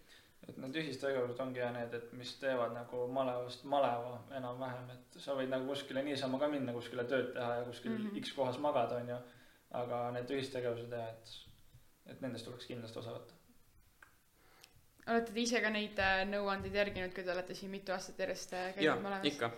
Et 0.49 0.57
need 0.61 0.77
ühistegevused 0.81 1.39
ongi 1.43 1.61
jah 1.61 1.71
need, 1.75 1.93
et 1.93 2.13
mis 2.17 2.31
teevad 2.41 2.73
nagu 2.75 3.05
malevast 3.13 3.65
maleva 3.69 4.17
enam-vähem, 4.37 4.89
et 4.95 5.19
sa 5.23 5.35
võid 5.37 5.51
nagu 5.51 5.67
kuskile 5.69 6.03
niisama 6.05 6.39
ka 6.41 6.49
minna 6.51 6.73
kuskile 6.75 7.05
tööd 7.09 7.31
teha 7.35 7.59
ja 7.59 7.65
kuskil 7.67 7.93
mm. 7.93 8.07
-hmm. 8.07 8.23
X 8.23 8.33
kohas 8.37 8.59
magada, 8.59 8.97
onju. 9.03 9.19
aga 9.79 9.99
need 10.15 10.31
ühistegevused 10.33 10.93
jah, 10.95 11.09
et, 11.13 11.33
et 12.11 12.21
nendest 12.21 12.45
tuleks 12.45 12.65
kindlasti 12.65 12.99
osa 12.99 13.11
võtta. 13.17 13.33
olete 15.07 15.33
te 15.33 15.41
ise 15.41 15.61
ka 15.61 15.69
neid 15.69 15.99
äh, 15.99 16.21
nõuandeid 16.29 16.75
järginud, 16.75 17.13
kui 17.13 17.23
te 17.23 17.31
olete 17.31 17.53
siin 17.53 17.71
mitu 17.71 17.91
aastat 17.91 18.19
järjest 18.19 18.53
äh, 18.53 18.71
käinud, 18.75 19.01
malevas? 19.01 19.25
ikka, 19.33 19.51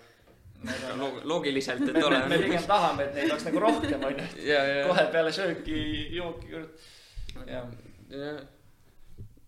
on- 0.62 1.00
Loog- 1.00 1.22
loogiliselt, 1.24 1.80
me, 1.80 1.90
et 1.90 1.94
me, 2.02 2.06
ole 2.06 2.26
me 2.28 2.38
pigem 2.38 2.64
tahame, 2.76 3.04
et 3.04 3.14
neid 3.16 3.32
oleks 3.32 3.46
nagu 3.46 3.60
rohkem, 3.60 4.04
onju. 4.04 4.26
ja, 4.46 4.64
ja, 4.64 4.88
kohe 4.88 5.06
peale 5.12 5.32
sööki, 5.32 5.78
jooki, 6.16 6.66
jah, 7.48 7.70
ja 8.10 8.34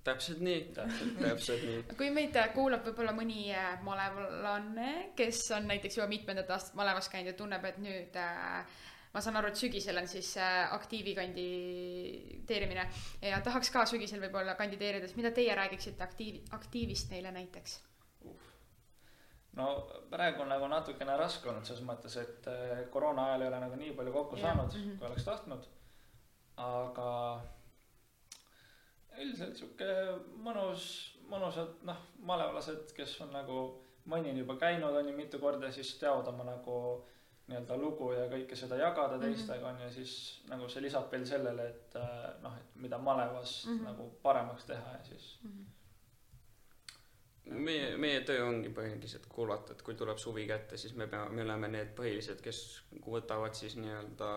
täpselt 0.04 0.40
nii, 0.44 0.62
täpselt. 0.76 1.20
täpselt 1.20 1.66
nii. 1.68 1.84
kui 2.00 2.10
meid 2.16 2.36
äh, 2.40 2.50
kuulab 2.56 2.86
võib-olla 2.88 3.14
mõni 3.16 3.46
äh, 3.56 3.76
malevlane, 3.86 4.90
kes 5.18 5.46
on 5.56 5.70
näiteks 5.72 6.00
juba 6.00 6.10
mitmendat 6.12 6.52
aastat 6.56 6.76
malevas 6.80 7.10
käinud 7.12 7.32
ja 7.32 7.38
tunneb, 7.40 7.64
et 7.70 7.80
nüüd 7.84 8.20
äh, 8.20 8.82
ma 9.14 9.24
saan 9.24 9.40
aru, 9.40 9.54
et 9.54 9.62
sügisel 9.62 10.02
on 10.02 10.10
siis 10.12 10.34
äh, 10.42 10.66
aktiivi 10.76 11.16
kandideerimine 11.18 12.86
ja 13.30 13.40
tahaks 13.46 13.72
ka 13.74 13.86
sügisel 13.90 14.22
võib-olla 14.26 14.58
kandideerida, 14.60 15.08
siis 15.08 15.20
mida 15.20 15.32
teie 15.36 15.56
räägiksite 15.58 16.04
aktiivi, 16.04 16.44
aktiivist 16.60 17.16
neile 17.16 17.32
näiteks? 17.36 17.80
no 19.54 19.70
praegu 20.10 20.42
on 20.44 20.50
nagu 20.50 20.68
natukene 20.68 21.16
raske 21.18 21.50
olnud 21.50 21.68
selles 21.68 21.84
mõttes, 21.86 22.16
et 22.18 22.48
koroona 22.92 23.30
ajal 23.30 23.46
ei 23.46 23.52
ole 23.54 23.60
nagu 23.62 23.76
nii 23.78 23.92
palju 24.00 24.16
kokku 24.16 24.40
Jah, 24.40 24.50
saanud 24.50 24.80
mhm. 24.80 24.96
kui 24.98 25.12
oleks 25.12 25.28
tahtnud. 25.28 25.68
aga 26.58 27.12
üldiselt 29.22 29.56
sihuke 29.58 29.88
mõnus, 30.44 30.86
mõnusad 31.30 31.82
noh, 31.88 31.98
malevalased, 32.26 32.94
kes 32.98 33.18
on 33.22 33.32
nagu 33.34 33.58
mõni 34.10 34.30
on 34.34 34.38
juba 34.38 34.56
käinud, 34.60 34.96
on 35.00 35.08
ju 35.08 35.16
mitu 35.16 35.40
korda, 35.40 35.72
siis 35.72 35.94
teavad 36.00 36.28
oma 36.28 36.44
nagu 36.44 36.78
nii-öelda 37.48 37.76
lugu 37.78 38.12
ja 38.16 38.26
kõike 38.32 38.56
seda 38.56 38.76
jagada 38.80 39.18
Mhm. 39.18 39.24
teistega 39.26 39.68
on 39.68 39.80
ju, 39.82 39.90
siis 39.92 40.42
nagu 40.50 40.68
see 40.70 40.82
lisab 40.82 41.12
veel 41.12 41.26
sellele, 41.26 41.66
et 41.70 41.96
eh, 41.96 42.34
noh, 42.42 42.54
et 42.58 42.76
mida 42.76 42.98
malevas 42.98 43.66
Mhm. 43.68 43.84
nagu 43.84 44.10
paremaks 44.24 44.66
teha 44.66 44.92
ja 44.98 45.04
siis 45.04 45.38
meie, 47.46 47.98
meie 48.00 48.22
töö 48.28 48.46
ongi 48.48 48.70
põhiliselt 48.70 49.26
kuulata, 49.30 49.74
et 49.76 49.82
kui 49.82 49.96
tuleb 50.00 50.18
suvi 50.18 50.46
kätte, 50.48 50.78
siis 50.80 50.94
me 50.96 51.08
peame, 51.08 51.30
me 51.36 51.44
oleme 51.44 51.68
need 51.68 51.92
põhilised, 51.98 52.42
kes 52.42 52.82
võtavad 53.06 53.54
siis 53.60 53.76
nii-öelda 53.76 54.30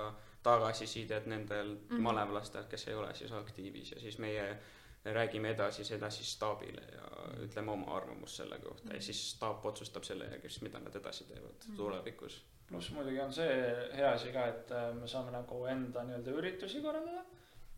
tagasisidet 0.47 1.27
nendel 1.27 1.69
mm 1.75 1.79
Mhm. 1.81 1.97
-hmm. 1.97 2.01
malevlastel, 2.09 2.65
kes 2.71 2.89
ei 2.89 2.95
ole 2.95 3.15
siis 3.15 3.33
aktiivis 3.33 3.93
ja 3.93 4.01
siis 4.01 4.19
meie 4.19 4.59
räägime 5.05 5.51
edasi 5.55 5.85
seda 5.85 6.11
siis 6.11 6.33
staabile 6.35 6.83
ja 6.93 7.09
ütleme 7.45 7.71
oma 7.71 7.97
arvamust 7.97 8.37
selle 8.37 8.59
kohta 8.59 8.95
ja 8.95 9.01
siis 9.03 9.21
staap 9.31 9.67
otsustab 9.67 10.03
selle 10.03 10.25
järgi 10.25 10.49
siis, 10.49 10.63
mida 10.63 10.79
nad 10.79 10.95
edasi 10.97 11.25
teevad 11.25 11.67
Mhm. 11.69 11.77
tulevikus. 11.77 12.45
pluss 12.69 12.91
muidugi 12.91 13.21
on 13.21 13.33
see 13.33 13.53
hea 13.97 14.13
asi 14.13 14.33
ka, 14.33 14.47
et 14.47 14.71
äh, 14.71 14.95
me 14.95 15.07
saame 15.09 15.31
nagu 15.31 15.65
enda 15.67 16.03
nii-öelda 16.05 16.31
üritusi 16.41 16.81
korraldada. 16.83 17.25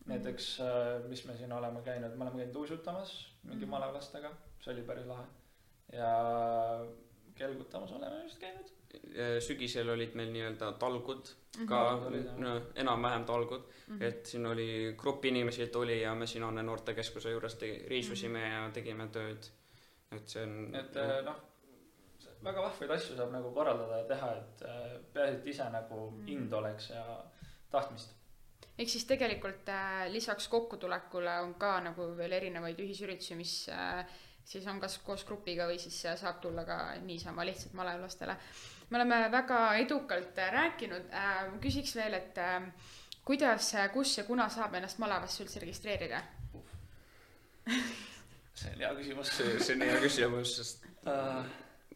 näiteks, 0.09 0.59
mis 1.07 1.25
me 1.25 1.35
siin 1.37 1.51
oleme 1.53 1.81
käinud, 1.85 2.15
me 2.15 2.23
oleme 2.23 2.37
käinud 2.37 2.55
uisutamas 2.55 3.27
mingi 3.43 3.65
Mhm. 3.65 3.69
malevlastega, 3.69 4.31
see 4.63 4.73
oli 4.73 4.81
päris 4.81 5.05
lahe. 5.05 5.25
ja 5.93 6.09
kelgutamas 7.39 7.91
oleme 7.95 8.23
vist 8.25 8.39
käinud. 8.41 8.69
sügisel 9.45 9.89
olid 9.93 10.15
meil 10.17 10.31
nii-öelda 10.33 10.71
talgud 10.81 11.27
ka 11.69 11.79
Mhm. 11.95 12.07
Olid, 12.07 12.25
jah. 12.25 12.37
no, 12.41 12.53
enam-vähem 12.75 13.25
talgud, 13.25 13.63
Mhm. 13.87 14.01
et 14.01 14.25
siin 14.25 14.45
oli 14.45 14.93
grupp 14.97 15.25
inimesi 15.25 15.67
tuli 15.67 16.01
ja 16.01 16.15
me 16.15 16.27
siin 16.27 16.43
Anne 16.43 16.63
noortekeskuse 16.63 17.31
juures 17.31 17.55
tegi- 17.55 17.87
riisusime 17.89 18.41
ja 18.49 18.69
tegime 18.73 19.07
tööd. 19.07 19.49
et 20.11 20.27
see 20.29 20.41
on. 20.43 20.75
et 20.75 20.95
äh, 20.97 21.21
noh, 21.25 21.35
väga 22.43 22.61
vahvaid 22.61 22.91
asju 22.91 23.15
saab 23.17 23.31
nagu 23.31 23.51
korraldada 23.53 23.97
ja 23.97 24.03
teha, 24.09 24.31
et 24.37 24.61
äh, 24.65 25.01
peaasi, 25.13 25.35
et 25.35 25.47
ise 25.47 25.69
nagu 25.69 26.11
Mhm. 26.11 26.27
ind 26.27 26.53
oleks 26.53 26.89
ja 26.89 27.03
tahtmist. 27.71 28.15
ehk 28.79 28.89
siis 28.89 29.05
tegelikult 29.05 29.69
äh, 29.69 30.07
lisaks 30.11 30.47
kokkutulekule 30.47 31.39
on 31.43 31.53
ka 31.53 31.79
nagu 31.81 32.07
veel 32.17 32.31
erinevaid 32.31 32.79
ühisüritusi, 32.79 33.35
mis 33.35 33.69
äh, 33.69 34.05
siis 34.49 34.67
on 34.67 34.79
kas 34.81 34.97
koos 35.05 35.23
grupiga 35.25 35.67
või 35.69 35.77
siis 35.81 35.99
äh, 36.09 36.17
saab 36.17 36.41
tulla 36.41 36.65
ka 36.65 36.79
niisama 37.05 37.45
lihtsalt 37.45 37.73
malevlastele. 37.77 38.35
me 38.89 38.97
oleme 38.97 39.21
väga 39.31 39.59
edukalt 39.83 40.37
äh, 40.37 40.51
rääkinud 40.53 41.13
äh,, 41.13 41.45
küsiks 41.61 41.95
veel, 41.95 42.17
et 42.17 42.37
äh, 42.37 42.61
kuidas, 43.25 43.73
kus 43.93 44.17
ja 44.17 44.23
kuna 44.23 44.49
saab 44.49 44.75
ennast 44.75 44.97
malevasse 44.97 45.43
üldse 45.43 45.61
registreerida? 45.61 46.23
see 48.59 48.71
on 48.73 48.79
hea 48.83 48.93
küsimus. 48.97 49.33
see, 49.37 49.59
see 49.59 49.75
on 49.77 49.87
hea 49.87 49.99
küsimus, 50.05 50.55
sest 50.61 50.89
Uh, 50.99 51.45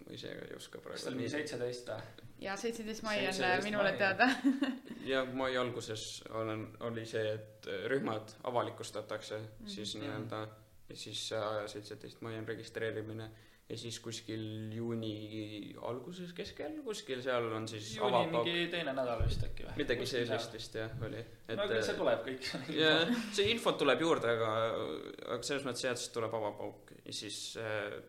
ma 0.05 0.13
ise 0.15 0.29
ka 0.31 0.45
ei 0.47 0.53
oska 0.55 0.79
kas 0.79 1.03
ta 1.03 1.09
praegu 1.11 1.17
oli 1.19 1.29
seitseteist 1.29 1.89
või? 1.91 2.21
ja 2.39 2.53
seitseteist 2.59 3.03
mai 3.03 3.17
on 3.19 3.25
äh, 3.27 3.35
17 3.35 3.65
minule 3.67 3.89
mai. 3.89 3.97
teada. 3.99 4.29
ja 5.11 5.25
mai 5.25 5.57
alguses 5.59 6.23
olen, 6.29 6.63
oli 6.87 7.03
see, 7.05 7.33
et 7.33 7.67
rühmad 7.91 8.31
avalikustatakse 8.47 9.37
mm 9.37 9.43
-hmm. 9.43 9.73
siis 9.75 9.95
nii-öelda 9.99 10.47
ja 10.93 10.99
siis 10.99 11.25
seitseteist 11.73 12.21
mai 12.25 12.37
on 12.37 12.47
registreerimine 12.47 13.29
ja 13.69 13.77
siis 13.79 13.97
kuskil 14.03 14.43
juuni 14.75 15.13
alguses, 15.87 16.33
keskel, 16.35 16.75
kuskil 16.85 17.23
seal 17.25 17.47
on 17.57 17.65
siis 17.67 17.95
juuni 17.95 18.17
avapauk. 18.19 18.45
mingi 18.45 18.67
teine 18.73 18.93
nädal 18.93 19.23
vist 19.23 19.45
äkki 19.47 19.65
või? 19.65 19.77
midagi 19.79 20.07
sellist 20.11 20.53
vist 20.57 20.77
jah, 20.77 20.93
oli. 21.07 21.23
no 21.49 21.65
aga 21.65 21.79
see 21.87 21.97
tuleb 21.97 22.27
kõik. 22.27 22.51
jah, 22.81 23.15
see 23.33 23.49
info 23.55 23.73
tuleb 23.79 24.03
juurde, 24.03 24.35
aga, 24.35 24.51
aga 25.25 25.41
selles 25.41 25.65
mõttes 25.67 25.87
jah, 25.87 25.95
et 25.95 26.03
siis 26.03 26.13
tuleb 26.13 26.37
avapauk 26.41 26.93
ja 26.99 27.17
siis 27.23 27.41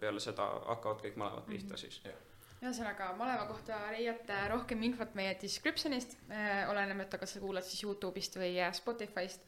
peale 0.02 0.22
seda 0.22 0.50
hakkavad 0.74 1.04
kõik 1.06 1.18
malevad 1.22 1.50
pihta 1.50 1.80
siis 1.80 2.00
mm. 2.02 2.12
-hmm 2.12 2.30
ühesõnaga, 2.64 3.10
maleva 3.18 3.44
kohta 3.44 3.76
leiate 3.92 4.36
rohkem 4.48 4.82
infot 4.86 5.10
meie 5.18 5.34
description'ist 5.36 6.14
äh,, 6.32 6.64
olenemata, 6.70 7.18
kas 7.20 7.36
sa 7.36 7.42
kuulad 7.42 7.66
siis 7.66 7.82
Youtube'ist 7.84 8.38
või 8.40 8.54
äh, 8.56 8.72
Spotify'st 8.72 9.44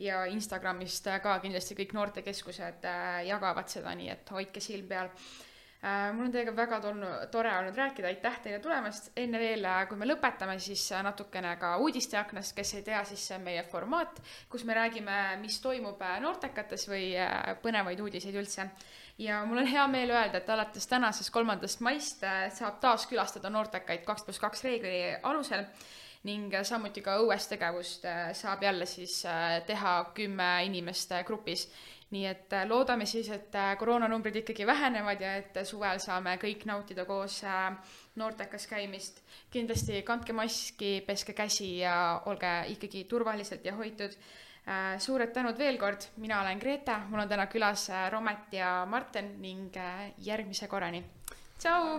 ja 0.00 0.24
Instagramist 0.30 1.06
ka 1.22 1.36
kindlasti 1.42 1.76
kõik 1.78 1.94
noortekeskused 1.96 2.88
äh, 2.88 3.20
jagavad 3.28 3.70
seda, 3.72 3.94
nii 3.96 4.10
et 4.14 4.34
hoidke 4.34 4.62
silm 4.64 4.88
peal. 4.88 5.10
Äh,. 5.80 6.10
mul 6.12 6.26
on 6.26 6.32
teiega 6.32 6.52
väga 6.52 6.76
tolnu, 6.84 7.08
tore 7.32 7.52
olnud 7.56 7.76
rääkida, 7.76 8.08
aitäh 8.10 8.34
teile 8.44 8.58
tulemast, 8.60 9.10
enne 9.16 9.40
veel, 9.40 9.64
äh, 9.64 9.82
kui 9.88 9.96
me 10.00 10.08
lõpetame, 10.08 10.58
siis 10.60 10.86
natukene 11.04 11.54
ka 11.60 11.76
uudisteaknast, 11.80 12.56
kes 12.56 12.74
ei 12.76 12.84
tea, 12.88 13.00
siis 13.08 13.28
see 13.28 13.36
on 13.38 13.46
meie 13.46 13.62
formaat, 13.68 14.20
kus 14.52 14.64
me 14.68 14.76
räägime, 14.76 15.20
mis 15.40 15.60
toimub 15.64 16.02
noortekates 16.20 16.88
või 16.90 17.14
põnevaid 17.62 18.00
uudiseid 18.00 18.36
üldse. 18.36 18.68
Ja 19.20 19.42
mul 19.44 19.60
on 19.60 19.68
hea 19.68 19.86
meel 19.92 20.12
öelda, 20.12 20.40
et 20.40 20.52
alates 20.52 20.86
tänasest, 20.88 21.32
kolmandast 21.32 21.80
maist 21.84 22.24
saab 22.56 22.78
taas 22.80 23.04
külastada 23.08 23.52
noortekaid 23.52 24.04
kaks 24.08 24.24
pluss 24.24 24.40
kaks 24.40 24.64
reegli 24.64 24.94
alusel 25.22 25.66
ning 26.28 26.52
samuti 26.62 27.00
ka 27.00 27.16
õues 27.22 27.46
tegevust 27.48 28.04
äh, 28.04 28.32
saab 28.36 28.62
jälle 28.62 28.86
siis 28.86 29.22
äh, 29.24 29.62
teha 29.66 29.94
kümme 30.14 30.50
inimest 30.66 31.14
grupis. 31.26 31.70
nii 32.10 32.24
et 32.26 32.54
loodame 32.66 33.06
siis, 33.06 33.28
et 33.30 33.54
koroonanumbrid 33.78 34.40
ikkagi 34.40 34.66
vähenevad 34.66 35.20
ja 35.22 35.36
et 35.38 35.58
suvel 35.64 36.00
saame 36.02 36.32
kõik 36.42 36.64
nautida 36.66 37.04
koos 37.06 37.42
noortekas 38.16 38.66
käimist. 38.66 39.22
kindlasti 39.50 40.02
kandke 40.02 40.32
maski, 40.32 41.00
peske 41.06 41.32
käsi 41.32 41.78
ja 41.78 42.22
olge 42.26 42.52
ikkagi 42.74 43.04
turvaliselt 43.04 43.64
ja 43.64 43.74
hoitud 43.74 44.18
Äh, 44.68 44.98
suured 45.00 45.32
tänud 45.32 45.56
veel 45.58 45.78
kord, 45.80 46.04
mina 46.20 46.42
olen 46.42 46.60
Grete, 46.60 46.98
mul 47.08 47.24
on 47.24 47.30
täna 47.30 47.46
külas 47.50 47.88
äh, 47.90 48.10
Romet 48.12 48.52
ja 48.52 48.84
Marten 48.86 49.32
ning 49.40 49.76
äh, 49.76 50.12
järgmise 50.26 50.68
korrani. 50.68 51.02
tšau. 51.58 51.98